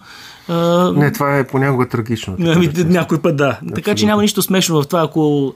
Не, 0.94 1.12
това 1.12 1.38
е 1.38 1.46
понякога 1.46 1.88
трагично. 1.88 2.36
Ами, 2.40 2.70
някой 2.76 3.22
път 3.22 3.36
да. 3.36 3.48
Абсолютно. 3.48 3.74
Така 3.74 3.94
че 3.94 4.06
няма 4.06 4.22
нищо 4.22 4.42
смешно 4.42 4.82
в 4.82 4.86
това, 4.86 5.02
ако 5.02 5.54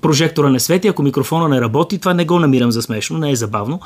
прожектора 0.00 0.50
не 0.50 0.60
свети, 0.60 0.88
ако 0.88 1.02
микрофона 1.02 1.48
не 1.48 1.60
работи, 1.60 1.98
това 1.98 2.14
не 2.14 2.24
го 2.24 2.38
намирам 2.38 2.70
за 2.72 2.82
смешно, 2.82 3.18
не 3.18 3.30
е 3.30 3.36
забавно. 3.36 3.80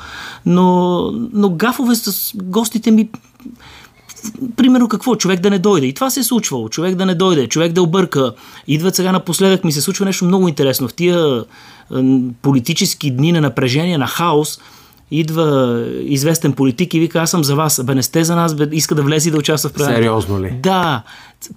Но, 0.45 1.11
но 1.33 1.49
гафове 1.49 1.95
с 1.95 2.31
гостите 2.35 2.91
ми 2.91 3.09
примерно 4.55 4.87
какво? 4.87 5.15
Човек 5.15 5.39
да 5.39 5.49
не 5.49 5.59
дойде. 5.59 5.87
И 5.87 5.93
това 5.93 6.09
се 6.09 6.19
е 6.19 6.23
случвало. 6.23 6.69
Човек 6.69 6.95
да 6.95 7.05
не 7.05 7.15
дойде, 7.15 7.47
човек 7.47 7.71
да 7.71 7.81
обърка. 7.81 8.33
Идват 8.67 8.95
сега 8.95 9.11
напоследък 9.11 9.63
ми 9.63 9.71
се 9.71 9.81
случва 9.81 10.05
нещо 10.05 10.25
много 10.25 10.47
интересно. 10.47 10.87
В 10.87 10.93
тия 10.93 11.43
политически 12.41 13.11
дни 13.11 13.31
на 13.31 13.41
напрежение, 13.41 13.97
на 13.97 14.07
хаос, 14.07 14.59
идва 15.11 15.79
известен 16.01 16.53
политик 16.53 16.93
и 16.93 16.99
вика, 16.99 17.19
аз 17.21 17.31
съм 17.31 17.43
за 17.43 17.55
вас, 17.55 17.81
бе 17.83 17.95
не 17.95 18.03
сте 18.03 18.23
за 18.23 18.35
нас, 18.35 18.55
бе, 18.55 18.67
иска 18.71 18.95
да 18.95 19.01
влезе 19.01 19.29
и 19.29 19.31
да 19.31 19.37
участва 19.37 19.69
в 19.69 19.73
предаването. 19.73 20.01
Сериозно 20.01 20.41
ли? 20.41 20.51
Да. 20.63 21.03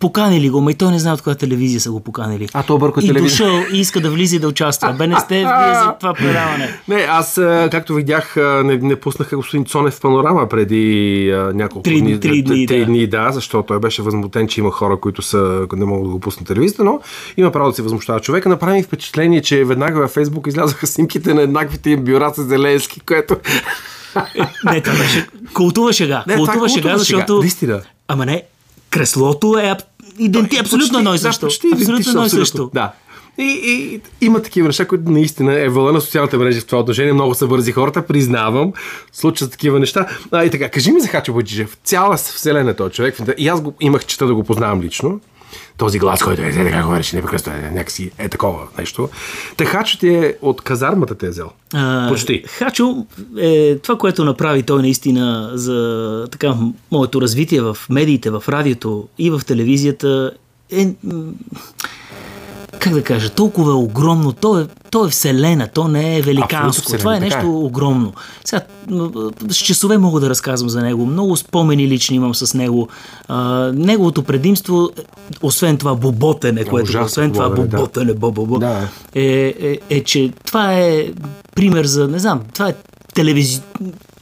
Поканили 0.00 0.50
го, 0.50 0.60
ма 0.60 0.70
и 0.70 0.74
той 0.74 0.90
не 0.90 0.98
знае 0.98 1.14
от 1.14 1.22
коя 1.22 1.36
телевизия 1.36 1.80
са 1.80 1.90
го 1.90 2.00
поканили. 2.00 2.48
А 2.52 2.62
то 2.62 2.78
бърка 2.78 3.00
телевизия. 3.00 3.46
И 3.46 3.50
дошъл 3.50 3.76
и 3.76 3.80
иска 3.80 4.00
да 4.00 4.10
влиза 4.10 4.36
и 4.36 4.38
да 4.38 4.48
участва. 4.48 5.16
Сте 5.20 5.34
вие 5.34 5.74
за 5.74 5.94
това 6.00 6.14
предаване. 6.14 6.68
Не, 6.88 6.96
аз, 6.96 7.34
както 7.70 7.94
видях, 7.94 8.36
не, 8.36 8.76
не 8.76 8.96
пуснаха 8.96 9.36
господин 9.36 9.64
Цонев 9.64 9.94
в 9.94 10.00
панорама 10.00 10.48
преди 10.48 11.32
няколко 11.54 11.82
три, 11.82 12.00
дни. 12.00 12.20
Три 12.20 12.42
дни, 12.42 12.66
три 12.66 12.78
да. 12.78 12.86
дни, 12.86 13.06
да, 13.06 13.32
защото 13.32 13.66
той 13.66 13.80
беше 13.80 14.02
възмутен, 14.02 14.48
че 14.48 14.60
има 14.60 14.70
хора, 14.70 14.96
които 15.00 15.22
са, 15.22 15.66
не 15.72 15.84
могат 15.84 16.04
да 16.04 16.10
го 16.10 16.20
пуснат 16.20 16.46
телевизията, 16.46 16.84
но 16.84 17.00
има 17.36 17.52
право 17.52 17.70
да 17.70 17.76
се 17.76 17.82
възмущава 17.82 18.20
човека. 18.20 18.48
Направи 18.48 18.82
впечатление, 18.82 19.42
че 19.42 19.64
веднага 19.64 20.00
във 20.00 20.10
Фейсбук 20.10 20.46
излязаха 20.46 20.86
снимките 20.86 21.34
на 21.34 21.42
еднаквите 21.42 21.90
им 21.90 22.04
бюра 22.04 22.32
с 22.34 22.42
Зеленски, 22.44 23.00
което 23.00 23.36
не, 24.64 24.80
това 24.80 24.98
беше 24.98 25.26
култова 25.54 25.92
шега. 25.92 26.24
Не, 26.26 26.36
култова 26.36 26.68
шега, 26.68 26.98
защото... 26.98 27.38
Наистина. 27.38 27.80
Ама 28.08 28.26
не, 28.26 28.42
креслото 28.90 29.58
е 29.58 29.76
иденти, 30.18 30.56
абсолютно 30.56 30.98
едно 30.98 31.14
и 31.14 31.18
също. 31.18 31.46
Абсолютно 31.46 32.10
едно 32.10 32.24
и 32.24 32.30
също. 32.30 32.70
Да. 32.74 32.92
И, 33.38 33.60
и, 33.64 34.00
има 34.26 34.42
такива 34.42 34.66
неща, 34.66 34.84
които 34.84 35.10
наистина 35.10 35.60
е 35.60 35.68
вълна 35.68 35.92
на 35.92 36.00
социалните 36.00 36.36
мрежи 36.36 36.60
в 36.60 36.66
това 36.66 36.80
отношение. 36.80 37.12
Много 37.12 37.34
са 37.34 37.46
бързи 37.46 37.72
хората, 37.72 38.06
признавам. 38.06 38.72
Случват 39.12 39.50
такива 39.50 39.80
неща. 39.80 40.06
А, 40.30 40.44
и 40.44 40.50
така, 40.50 40.68
кажи 40.68 40.92
ми 40.92 41.00
за 41.00 41.08
Хачо 41.08 41.32
Боджижев. 41.32 41.76
Цяла 41.84 42.16
вселена 42.16 42.74
този 42.74 42.94
човек. 42.94 43.18
И 43.38 43.48
аз 43.48 43.60
го, 43.60 43.74
имах 43.80 44.06
чета 44.06 44.26
да 44.26 44.34
го 44.34 44.44
познавам 44.44 44.82
лично 44.82 45.20
този 45.76 45.98
глас, 45.98 46.22
който 46.22 46.42
е, 46.42 46.52
така 46.52 46.82
говореше 46.82 47.16
непрекъснато, 47.16 47.58
е, 47.58 47.70
някакси 47.70 48.10
е 48.18 48.28
такова 48.28 48.66
нещо. 48.78 49.08
Та 49.56 49.64
Хачо 49.64 49.98
ти 49.98 50.08
е 50.08 50.36
от 50.42 50.62
казармата 50.62 51.14
те 51.14 51.26
е 51.26 51.30
взел. 51.30 51.50
А, 51.74 52.08
Почти. 52.08 52.44
Хачо 52.46 53.06
е 53.38 53.78
това, 53.78 53.98
което 53.98 54.24
направи 54.24 54.62
той 54.62 54.82
наистина 54.82 55.50
за 55.54 56.28
така 56.30 56.54
моето 56.92 57.20
развитие 57.20 57.60
в 57.60 57.76
медиите, 57.90 58.30
в 58.30 58.44
радиото 58.48 59.08
и 59.18 59.30
в 59.30 59.40
телевизията 59.46 60.30
е 60.70 60.94
как 62.78 62.92
да 62.92 63.02
кажа, 63.02 63.30
толкова 63.30 63.72
е 63.72 63.74
огромно, 63.74 64.32
то 64.32 64.60
е, 64.60 64.66
то 64.90 65.06
е 65.06 65.10
вселена, 65.10 65.68
то 65.68 65.88
не 65.88 66.18
е 66.18 66.22
великанско. 66.22 66.92
Това 66.92 67.16
е 67.16 67.20
нещо 67.20 67.38
е. 67.38 67.44
огромно. 67.44 68.12
Сега, 68.44 68.62
с 69.48 69.56
часове 69.56 69.98
мога 69.98 70.20
да 70.20 70.30
разказвам 70.30 70.68
за 70.70 70.82
него. 70.82 71.06
Много 71.06 71.36
спомени 71.36 71.88
лични 71.88 72.16
имам 72.16 72.34
с 72.34 72.54
него. 72.54 72.88
А, 73.28 73.72
неговото 73.74 74.22
предимство, 74.22 74.90
освен 75.42 75.76
това 75.76 75.94
боботене, 75.94 76.64
което 76.64 76.88
ужасно, 76.88 77.06
освен 77.06 77.32
това 77.32 77.50
боботене, 77.50 78.12
да. 78.12 78.14
бо-бо-бо, 78.14 78.58
да. 78.58 78.88
е, 79.14 79.54
е, 79.60 79.78
е, 79.90 80.04
че 80.04 80.32
това 80.44 80.74
е 80.74 81.06
пример 81.54 81.84
за, 81.84 82.08
не 82.08 82.18
знам, 82.18 82.40
това 82.54 82.68
е 82.68 82.74
телевизи... 83.14 83.60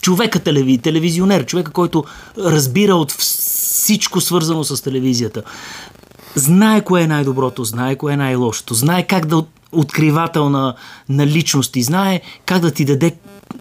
човека 0.03 0.39
телеви... 0.39 0.79
телевизионер, 0.79 1.47
човека, 1.47 1.73
който 1.73 2.05
разбира 2.39 2.95
от 2.95 3.13
всичко 3.13 4.21
свързано 4.21 4.65
с 4.65 4.83
телевизията 4.83 5.43
знае 6.35 6.81
кое 6.81 7.03
е 7.03 7.07
най-доброто, 7.07 7.65
знае 7.65 7.97
кое 7.97 8.13
е 8.13 8.17
най-лошото, 8.17 8.75
знае 8.75 9.07
как 9.07 9.27
да 9.27 9.45
откривател 9.73 10.49
на, 10.51 10.75
на 11.09 11.27
личности, 11.27 11.83
знае 11.83 12.21
как 12.47 12.59
да 12.59 12.71
ти 12.71 12.85
даде 12.85 13.17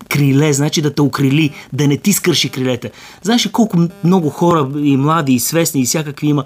криле, 0.10 0.54
значи 0.54 0.82
да 0.82 0.94
те 0.94 1.02
укрили, 1.02 1.54
да 1.74 1.88
не 1.88 1.98
ти 1.98 2.14
скърши 2.14 2.50
крилете. 2.50 2.92
Знаеш 3.22 3.46
ли 3.46 3.52
колко 3.52 3.78
много 4.04 4.30
хора 4.30 4.70
и 4.78 4.98
млади, 4.98 5.34
и 5.34 5.40
свестни, 5.40 5.82
и 5.82 5.86
всякакви 5.86 6.28
има 6.28 6.44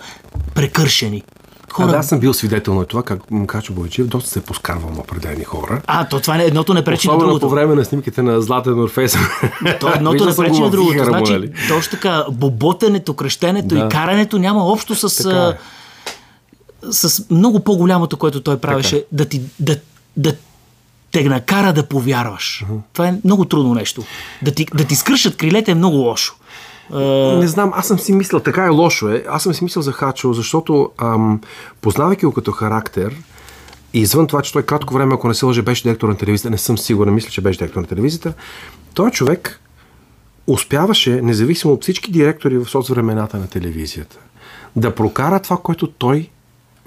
прекършени. 0.56 1.24
Хора... 1.72 1.88
А, 1.88 1.92
да, 1.92 1.98
аз 1.98 2.08
съм 2.08 2.20
бил 2.20 2.34
свидетел 2.34 2.74
на 2.74 2.86
това, 2.86 3.04
как 3.04 3.22
Качо 3.48 3.74
Бойчев 3.74 4.08
доста 4.08 4.30
се 4.30 4.40
е 4.40 4.42
поскарвал 4.42 4.90
на 4.90 5.00
определени 5.00 5.44
хора. 5.44 5.82
А, 5.88 6.08
то 6.08 6.20
това 6.20 6.38
не, 6.38 6.44
едното 6.44 6.74
не 6.74 6.84
пречи 6.84 7.08
Особено 7.08 7.20
на 7.20 7.28
другото. 7.28 7.48
по 7.48 7.50
време 7.50 7.76
на 7.76 7.86
снимките 7.86 8.22
на 8.22 8.42
Златен 8.42 8.80
Орфес. 8.80 9.18
То 9.80 9.94
едното 9.96 10.26
не 10.26 10.36
пречи 10.36 10.62
на 10.62 10.70
другото. 10.70 11.04
Значи, 11.04 11.52
точно 11.68 11.92
така, 11.92 12.26
боботенето, 12.32 13.14
кръщенето 13.14 13.76
да. 13.76 13.86
и 13.86 13.90
карането 13.90 14.40
няма 14.40 14.64
общо 14.64 14.96
с... 14.96 15.24
Така 15.24 15.38
е 15.38 15.54
с 16.92 17.26
много 17.30 17.60
по-голямото, 17.60 18.18
което 18.18 18.42
той 18.42 18.58
правеше, 18.58 19.06
да 19.12 19.26
ти 19.26 19.42
да, 19.60 19.80
да 20.18 20.36
те 21.12 21.24
накара 21.24 21.74
да 21.74 21.88
повярваш. 21.88 22.66
Uh-huh. 22.66 22.80
Това 22.94 23.08
е 23.08 23.20
много 23.24 23.46
трудно 23.46 23.74
нещо. 23.74 24.04
Да 24.42 24.52
ти, 24.52 24.66
да 24.76 24.84
ти 24.84 24.96
скършат 24.96 25.38
крилете 25.38 25.72
е 25.72 25.76
много 25.76 25.98
лошо. 25.98 26.36
Не 27.40 27.48
знам, 27.48 27.72
аз 27.76 27.88
съм 27.88 28.00
си 28.00 28.14
мислил, 28.14 28.40
така 28.40 28.66
е 28.66 28.70
лошо 28.70 29.10
е. 29.10 29.24
Аз 29.30 29.44
съм 29.44 29.54
си 29.54 29.64
мислил 29.64 29.82
за 29.82 29.92
Хачо, 29.92 30.34
защото 30.34 30.90
ам, 31.02 31.42
познавайки 31.82 32.26
го 32.26 32.32
като 32.32 32.52
характер, 32.52 33.16
и 33.94 34.00
извън 34.00 34.28
това, 34.28 34.42
че 34.42 34.54
той 34.54 34.64
кратко 34.64 34.94
време, 34.94 35.14
ако 35.14 35.28
не 35.28 35.34
се 35.34 35.46
лъже, 35.46 35.62
беше 35.62 35.84
директор 35.84 36.10
на 36.10 36.18
телевизията, 36.18 36.50
не 36.50 36.58
съм 36.58 36.78
сигурен, 36.78 37.14
мисля, 37.14 37.30
че 37.30 37.42
беше 37.42 37.60
директор 37.60 37.82
на 37.82 37.88
телевизията, 37.88 38.34
той 38.94 39.12
човек 39.12 39.62
успяваше, 40.48 41.22
независимо 41.22 41.74
от 41.74 41.82
всички 41.82 42.12
директори 42.12 42.58
в 42.58 42.70
соцвремената 42.70 43.38
на 43.38 43.48
телевизията, 43.48 44.18
да 44.76 44.96
прокара 44.96 45.40
това, 45.40 45.58
което 45.58 45.88
той 45.88 46.30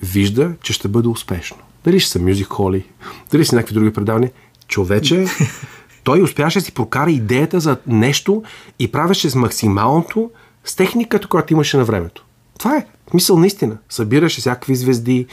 вижда, 0.03 0.53
че 0.63 0.73
ще 0.73 0.89
бъде 0.89 1.09
успешно. 1.09 1.57
Дали 1.85 2.01
ще 2.01 2.11
са 2.11 2.19
мюзик 2.19 2.47
холи, 2.47 2.85
дали 3.33 3.45
са 3.45 3.57
някакви 3.57 3.75
други 3.75 3.93
предавания. 3.93 4.31
Човече, 4.69 5.27
той 6.05 6.23
успяваше 6.23 6.59
да 6.59 6.65
си 6.65 6.73
прокара 6.73 7.11
идеята 7.11 7.61
за 7.61 7.77
нещо 7.87 8.43
и 8.79 8.93
правеше 8.93 9.31
с 9.31 9.35
максималното 9.35 10.31
с 10.65 10.77
техниката, 10.77 11.29
която 11.29 11.53
имаше 11.53 11.77
на 11.77 11.85
времето. 11.85 12.25
Това 12.59 12.77
е. 12.77 12.87
Мисъл 13.15 13.39
наистина. 13.39 13.77
Събираше 13.89 14.41
всякакви 14.41 14.77
звезди, 14.77 15.27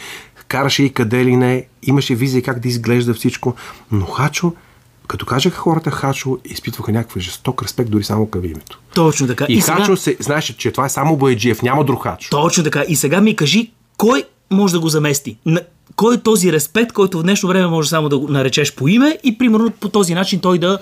караше 0.47 0.83
и 0.83 0.93
къде 0.93 1.25
ли 1.25 1.35
не, 1.35 1.65
имаше 1.83 2.15
визия 2.15 2.41
как 2.41 2.59
да 2.59 2.67
изглежда 2.67 3.13
всичко. 3.13 3.55
Но 3.91 4.05
Хачо, 4.05 4.53
като 5.07 5.25
кажеха 5.25 5.57
хората 5.57 5.91
Хачо, 5.91 6.37
изпитваха 6.45 6.91
някакъв 6.91 7.21
жесток 7.21 7.63
респект 7.63 7.91
дори 7.91 8.03
само 8.03 8.27
към 8.29 8.45
името. 8.45 8.79
Точно 8.95 9.27
така. 9.27 9.45
И, 9.49 9.53
и 9.53 9.61
Хачо 9.61 9.97
сега... 9.97 10.17
се, 10.17 10.23
знаеше, 10.23 10.57
че 10.57 10.71
това 10.71 10.85
е 10.85 10.89
само 10.89 11.17
Бояджиев, 11.17 11.61
няма 11.61 11.85
друг 11.85 12.03
Хачо. 12.03 12.29
Точно 12.29 12.63
така. 12.63 12.83
И 12.87 12.95
сега 12.95 13.21
ми 13.21 13.35
кажи, 13.35 13.71
кой 13.97 14.23
може 14.49 14.73
да 14.73 14.79
го 14.79 14.89
замести. 14.89 15.37
кой 15.95 16.15
е 16.15 16.19
този 16.19 16.51
респект, 16.51 16.91
който 16.91 17.19
в 17.19 17.23
днешно 17.23 17.49
време 17.49 17.67
може 17.67 17.89
само 17.89 18.09
да 18.09 18.17
го 18.17 18.27
наречеш 18.27 18.75
по 18.75 18.87
име 18.87 19.17
и 19.23 19.37
примерно 19.37 19.71
по 19.71 19.89
този 19.89 20.13
начин 20.13 20.39
той 20.39 20.59
да 20.59 20.79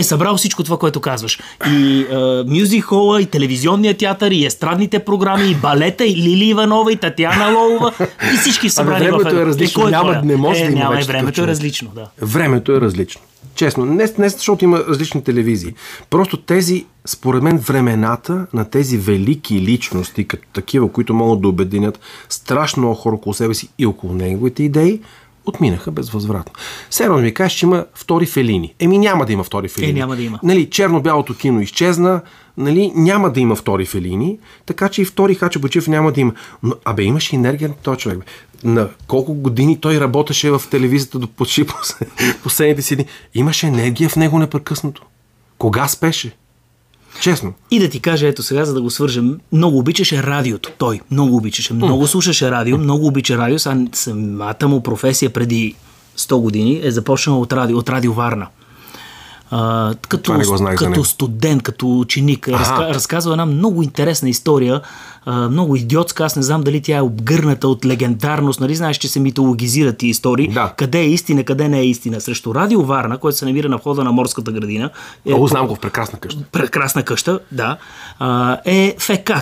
е 0.00 0.04
събрал 0.04 0.36
всичко 0.36 0.64
това, 0.64 0.78
което 0.78 1.00
казваш. 1.00 1.38
И 1.66 2.06
мюзик 2.46 2.84
хола, 2.84 3.22
и 3.22 3.26
телевизионния 3.26 3.96
театър, 3.96 4.30
и 4.30 4.44
естрадните 4.44 4.98
програми, 4.98 5.50
и 5.50 5.54
балета, 5.54 6.04
и 6.04 6.16
Лили 6.16 6.44
Иванова, 6.44 6.92
и 6.92 6.96
Татьяна 6.96 7.58
Лолова, 7.58 7.92
и 8.34 8.36
всички 8.36 8.70
събрани 8.70 9.10
в 9.10 9.10
времето 9.10 9.36
е 9.36 9.46
различно. 9.46 9.88
Е, 9.88 9.90
няма, 9.90 10.22
не 10.24 10.36
може 10.36 10.60
е, 10.60 10.66
да 10.66 10.72
има 10.72 10.80
няма, 10.80 11.00
времето 11.00 11.42
е 11.42 11.46
различно, 11.46 11.90
да. 11.94 12.26
Времето 12.26 12.72
е 12.72 12.80
различно. 12.80 13.20
Честно, 13.54 13.84
не, 13.84 14.08
не 14.18 14.28
защото 14.28 14.64
има 14.64 14.78
различни 14.88 15.24
телевизии. 15.24 15.74
Просто 16.10 16.36
тези, 16.36 16.84
според 17.06 17.42
мен, 17.42 17.58
времената 17.58 18.46
на 18.52 18.70
тези 18.70 18.98
велики 18.98 19.60
личности, 19.60 20.28
като 20.28 20.48
такива, 20.52 20.92
които 20.92 21.14
могат 21.14 21.40
да 21.40 21.48
обединят 21.48 22.00
страшно 22.28 22.80
много 22.80 22.94
хора 22.94 23.14
около 23.14 23.34
себе 23.34 23.54
си 23.54 23.68
и 23.78 23.86
около 23.86 24.12
неговите 24.12 24.62
идеи, 24.62 25.00
отминаха 25.50 25.90
безвъзвратно. 25.90 26.52
Все 26.90 27.04
едно 27.04 27.18
ми 27.18 27.34
кажеш, 27.34 27.58
че 27.58 27.66
има 27.66 27.84
втори 27.94 28.26
Фелини. 28.26 28.74
Еми 28.78 28.98
няма 28.98 29.26
да 29.26 29.32
има 29.32 29.44
втори 29.44 29.68
Фелини. 29.68 29.90
Е, 29.90 29.94
няма 29.94 30.16
да 30.16 30.22
има. 30.22 30.38
Нали, 30.42 30.70
черно-бялото 30.70 31.36
кино 31.36 31.60
изчезна, 31.60 32.20
нали, 32.56 32.92
няма 32.94 33.30
да 33.30 33.40
има 33.40 33.56
втори 33.56 33.86
Фелини, 33.86 34.38
така 34.66 34.88
че 34.88 35.02
и 35.02 35.04
втори 35.04 35.34
Хача 35.34 35.60
няма 35.88 36.12
да 36.12 36.20
има. 36.20 36.32
Но, 36.62 36.74
абе, 36.84 37.02
имаш 37.02 37.32
енергия 37.32 37.68
на 37.68 37.74
този 37.74 37.98
човек. 37.98 38.18
На 38.64 38.88
колко 39.06 39.34
години 39.34 39.80
той 39.80 40.00
работеше 40.00 40.50
в 40.50 40.62
телевизията 40.70 41.18
до 41.18 41.26
почти 41.26 41.66
последните 42.42 42.82
си 42.82 42.96
дни. 42.96 43.06
Имаше 43.34 43.66
енергия 43.66 44.08
в 44.08 44.16
него 44.16 44.38
непрекъснато. 44.38 45.02
Кога 45.58 45.88
спеше? 45.88 46.36
Честно. 47.22 47.52
И 47.70 47.78
да 47.78 47.88
ти 47.88 48.00
кажа, 48.00 48.26
ето 48.26 48.42
сега, 48.42 48.64
за 48.64 48.74
да 48.74 48.82
го 48.82 48.90
свържем, 48.90 49.38
много 49.52 49.78
обичаше 49.78 50.22
радиото. 50.22 50.70
Той 50.78 51.00
много 51.10 51.36
обичаше, 51.36 51.74
много 51.74 52.06
слушаше 52.06 52.50
радио, 52.50 52.78
много 52.78 53.06
обича 53.06 53.38
радио. 53.38 53.58
Самата 53.58 54.68
му 54.68 54.82
професия 54.82 55.30
преди 55.30 55.74
100 56.18 56.40
години 56.40 56.80
е 56.82 56.90
започнала 56.90 57.38
от 57.38 57.52
радио, 57.52 57.78
от 57.78 57.88
радио 57.88 58.12
Варна. 58.12 58.46
А, 59.50 59.94
като, 60.08 60.42
знаех, 60.42 60.78
като 60.78 61.04
студент, 61.04 61.62
като 61.62 61.98
ученик. 61.98 62.48
Разка, 62.48 62.94
разказва 62.94 63.32
една 63.32 63.46
много 63.46 63.82
интересна 63.82 64.28
история, 64.28 64.80
а, 65.26 65.48
много 65.48 65.76
идиотска. 65.76 66.24
Аз 66.24 66.36
не 66.36 66.42
знам 66.42 66.62
дали 66.62 66.80
тя 66.80 66.96
е 66.96 67.00
обгърната 67.00 67.68
от 67.68 67.86
легендарност. 67.86 68.60
Нали 68.60 68.74
знаеш, 68.74 68.96
че 68.96 69.08
се 69.08 69.20
митологизират 69.20 69.98
ти 69.98 70.06
истории. 70.06 70.48
Да. 70.48 70.72
Къде 70.76 70.98
е 70.98 71.08
истина, 71.08 71.44
къде 71.44 71.68
не 71.68 71.78
е 71.78 71.86
истина. 71.86 72.20
Срещу 72.20 72.54
Радио 72.54 72.82
Варна, 72.82 73.18
което 73.18 73.38
се 73.38 73.44
намира 73.44 73.68
на 73.68 73.76
входа 73.76 74.04
на 74.04 74.12
морската 74.12 74.52
градина. 74.52 74.90
Е, 75.26 75.34
О, 75.34 75.46
знам 75.46 75.66
го 75.66 75.74
в 75.74 75.78
прекрасна 75.78 76.18
къща. 76.18 76.42
Прекрасна 76.52 77.02
къща, 77.02 77.40
да. 77.52 77.76
А, 78.18 78.58
е 78.64 78.94
ФК 78.98 79.32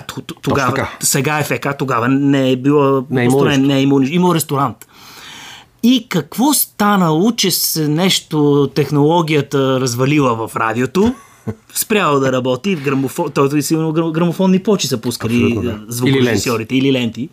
тогава. 0.41 0.87
Сега 0.99 1.39
е 1.39 1.43
ФК, 1.43 1.67
тогава 1.79 2.07
не 2.07 2.51
е 2.51 2.55
било 2.55 3.03
не 3.09 3.21
е 3.21 3.25
имало, 3.25 3.45
не 3.45 3.77
е 3.77 3.81
имало, 3.81 4.01
имало 4.01 4.35
ресторант. 4.35 4.85
И 5.83 6.05
какво 6.09 6.53
станало, 6.53 7.31
че 7.31 7.51
се 7.51 7.87
нещо 7.87 8.69
технологията 8.75 9.79
развалила 9.79 10.47
в 10.47 10.55
радиото, 10.55 11.13
спряло 11.73 12.19
да 12.19 12.31
работи, 12.31 12.75
в 12.75 12.83
грамофон, 12.83 13.31
той 13.31 13.61
силно 13.61 14.11
грамофонни 14.11 14.63
почи 14.63 14.87
са 14.87 14.97
пускали 14.97 15.59
да. 15.63 15.79
звукорежисьорите 15.87 16.75
или, 16.75 16.87
или 16.87 16.93
ленти. 16.93 17.29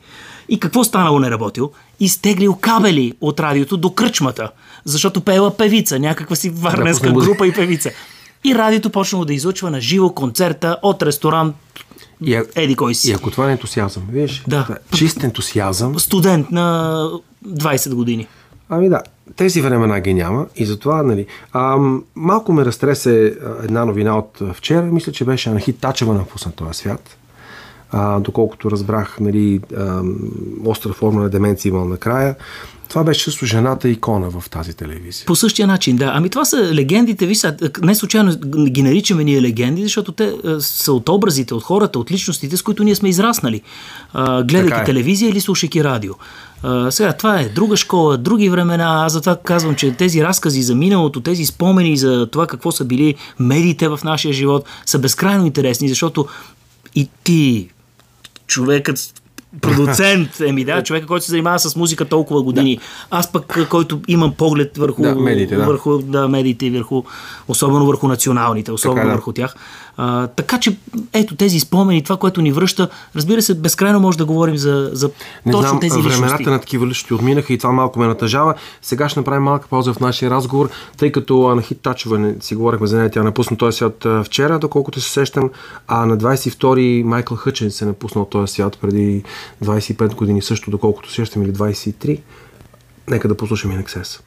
И 0.48 0.60
какво 0.60 0.84
станало 0.84 1.18
не 1.18 1.30
работил? 1.30 1.70
Изтеглил 2.00 2.54
кабели 2.54 3.12
от 3.20 3.40
радиото 3.40 3.76
до 3.76 3.90
кръчмата, 3.90 4.50
защото 4.84 5.20
пеела 5.20 5.56
певица, 5.56 5.98
някаква 5.98 6.36
си 6.36 6.50
варненска 6.50 7.12
група 7.12 7.46
и 7.46 7.52
певица. 7.52 7.90
И 8.44 8.54
радиото 8.54 8.90
почнало 8.90 9.24
да 9.24 9.34
излъчва 9.34 9.70
на 9.70 9.80
живо 9.80 10.10
концерта 10.10 10.78
от 10.82 11.02
ресторант 11.02 11.56
и, 12.24 12.34
а, 12.34 12.44
Еди 12.54 12.74
кой 12.74 12.94
си. 12.94 13.10
И 13.10 13.12
ако 13.12 13.30
това 13.30 13.48
е 13.48 13.52
ентусиазъм, 13.52 14.02
виж, 14.10 14.42
да. 14.48 14.66
чист 14.94 15.22
ентусиазъм. 15.22 15.98
Студент 15.98 16.50
на 16.50 17.10
20 17.48 17.94
години. 17.94 18.26
Ами 18.68 18.88
да, 18.88 19.02
тези 19.36 19.60
времена 19.60 20.00
ги 20.00 20.14
няма 20.14 20.46
и 20.56 20.66
затова, 20.66 21.02
нали, 21.02 21.26
а, 21.52 21.78
малко 22.14 22.52
ме 22.52 22.64
разтресе 22.64 23.36
една 23.62 23.84
новина 23.84 24.18
от 24.18 24.40
вчера. 24.52 24.82
Мисля, 24.82 25.12
че 25.12 25.24
беше 25.24 25.50
Анахит 25.50 25.80
Тачева 25.80 26.14
напусна 26.14 26.52
този 26.52 26.74
свят. 26.74 27.16
А, 27.98 28.20
доколкото 28.20 28.70
разбрах, 28.70 29.16
нали, 29.20 29.60
а, 29.76 30.02
остра 30.64 30.92
форма 30.92 31.22
на 31.22 31.28
деменция 31.28 31.70
имал 31.70 31.88
накрая. 31.88 32.36
Това 32.88 33.04
беше 33.04 33.24
също 33.24 33.46
жената 33.46 33.88
икона 33.88 34.30
в 34.30 34.50
тази 34.50 34.74
телевизия. 34.74 35.26
По 35.26 35.36
същия 35.36 35.66
начин, 35.66 35.96
да. 35.96 36.12
Ами 36.14 36.28
това 36.28 36.44
са 36.44 36.74
легендите, 36.74 37.26
ви 37.26 37.34
са, 37.34 37.56
не 37.82 37.94
случайно 37.94 38.32
ги 38.68 38.82
наричаме 38.82 39.24
ние 39.24 39.42
легенди, 39.42 39.82
защото 39.82 40.12
те 40.12 40.32
са 40.60 40.92
от 40.92 41.08
образите, 41.08 41.54
от 41.54 41.62
хората, 41.62 41.98
от 41.98 42.10
личностите, 42.10 42.56
с 42.56 42.62
които 42.62 42.84
ние 42.84 42.94
сме 42.94 43.08
израснали, 43.08 43.62
гледайки 44.44 44.80
е. 44.80 44.84
телевизия 44.84 45.30
или 45.30 45.40
слушайки 45.40 45.84
радио. 45.84 46.14
А, 46.62 46.90
сега, 46.90 47.12
това 47.12 47.40
е 47.40 47.48
друга 47.48 47.76
школа, 47.76 48.16
други 48.16 48.48
времена. 48.48 49.04
Аз 49.04 49.12
затова 49.12 49.36
казвам, 49.36 49.74
че 49.74 49.92
тези 49.92 50.24
разкази 50.24 50.62
за 50.62 50.74
миналото, 50.74 51.20
тези 51.20 51.46
спомени 51.46 51.96
за 51.96 52.26
това 52.32 52.46
какво 52.46 52.72
са 52.72 52.84
били 52.84 53.14
медиите 53.38 53.88
в 53.88 54.00
нашия 54.04 54.34
живот, 54.34 54.64
са 54.86 54.98
безкрайно 54.98 55.46
интересни, 55.46 55.88
защото 55.88 56.26
и 56.94 57.08
ти, 57.24 57.68
човекът 58.46 59.22
продуцент, 59.60 60.40
еми 60.46 60.64
да, 60.64 60.82
човека, 60.82 61.06
който 61.06 61.24
се 61.24 61.30
занимава 61.30 61.58
с 61.58 61.76
музика 61.76 62.04
толкова 62.04 62.42
години. 62.42 62.76
Да. 62.76 62.82
Аз 63.10 63.32
пък, 63.32 63.68
който 63.70 64.00
имам 64.08 64.34
поглед 64.34 64.76
върху 64.76 65.02
да, 65.02 65.14
медиите, 65.14 65.56
да. 65.56 65.64
върху 65.64 65.98
да, 65.98 66.28
медиите, 66.28 66.70
върху, 66.70 67.02
особено 67.48 67.86
върху 67.86 68.08
националните, 68.08 68.72
особено 68.72 68.96
така, 68.96 69.08
да. 69.08 69.14
върху 69.14 69.32
тях. 69.32 69.54
А, 69.96 70.26
така 70.26 70.60
че, 70.60 70.76
ето 71.12 71.36
тези 71.36 71.60
спомени, 71.60 72.02
това, 72.02 72.16
което 72.16 72.42
ни 72.42 72.52
връща, 72.52 72.88
разбира 73.16 73.42
се, 73.42 73.54
безкрайно 73.54 74.00
може 74.00 74.18
да 74.18 74.24
говорим 74.24 74.56
за, 74.56 74.90
за 74.92 75.10
Не 75.46 75.52
точно 75.52 75.68
знам, 75.68 75.80
тези 75.80 75.94
времената 75.94 76.24
личности. 76.24 76.50
на 76.50 76.60
такива 76.60 76.86
личности 76.86 77.14
отминаха 77.14 77.52
и 77.52 77.58
това 77.58 77.72
малко 77.72 77.98
ме 77.98 78.06
натъжава. 78.06 78.54
Сега 78.82 79.08
ще 79.08 79.20
направим 79.20 79.42
малка 79.42 79.68
пауза 79.68 79.94
в 79.94 80.00
нашия 80.00 80.30
разговор, 80.30 80.70
тъй 80.96 81.12
като 81.12 81.48
Анахит 81.48 81.80
Тачева, 81.80 82.18
не, 82.18 82.34
си 82.40 82.54
говорихме 82.54 82.86
за 82.86 82.96
нея, 82.96 83.10
тя 83.10 83.22
напусна 83.22 83.56
този 83.56 83.76
свят 83.76 84.06
вчера, 84.24 84.58
доколкото 84.58 85.00
се 85.00 85.10
сещам, 85.10 85.50
а 85.88 86.06
на 86.06 86.18
22 86.18 87.02
Майкъл 87.02 87.36
Хъчен 87.36 87.70
се 87.70 87.84
напуснал 87.84 88.24
този 88.24 88.52
свят 88.52 88.78
преди 88.80 89.22
25 89.64 90.14
години 90.14 90.42
също, 90.42 90.70
доколкото 90.70 91.08
се 91.08 91.14
сещам, 91.14 91.42
или 91.42 91.52
23. 91.52 92.20
Нека 93.08 93.28
да 93.28 93.36
послушаме 93.36 93.74
Инексес. 93.74 94.20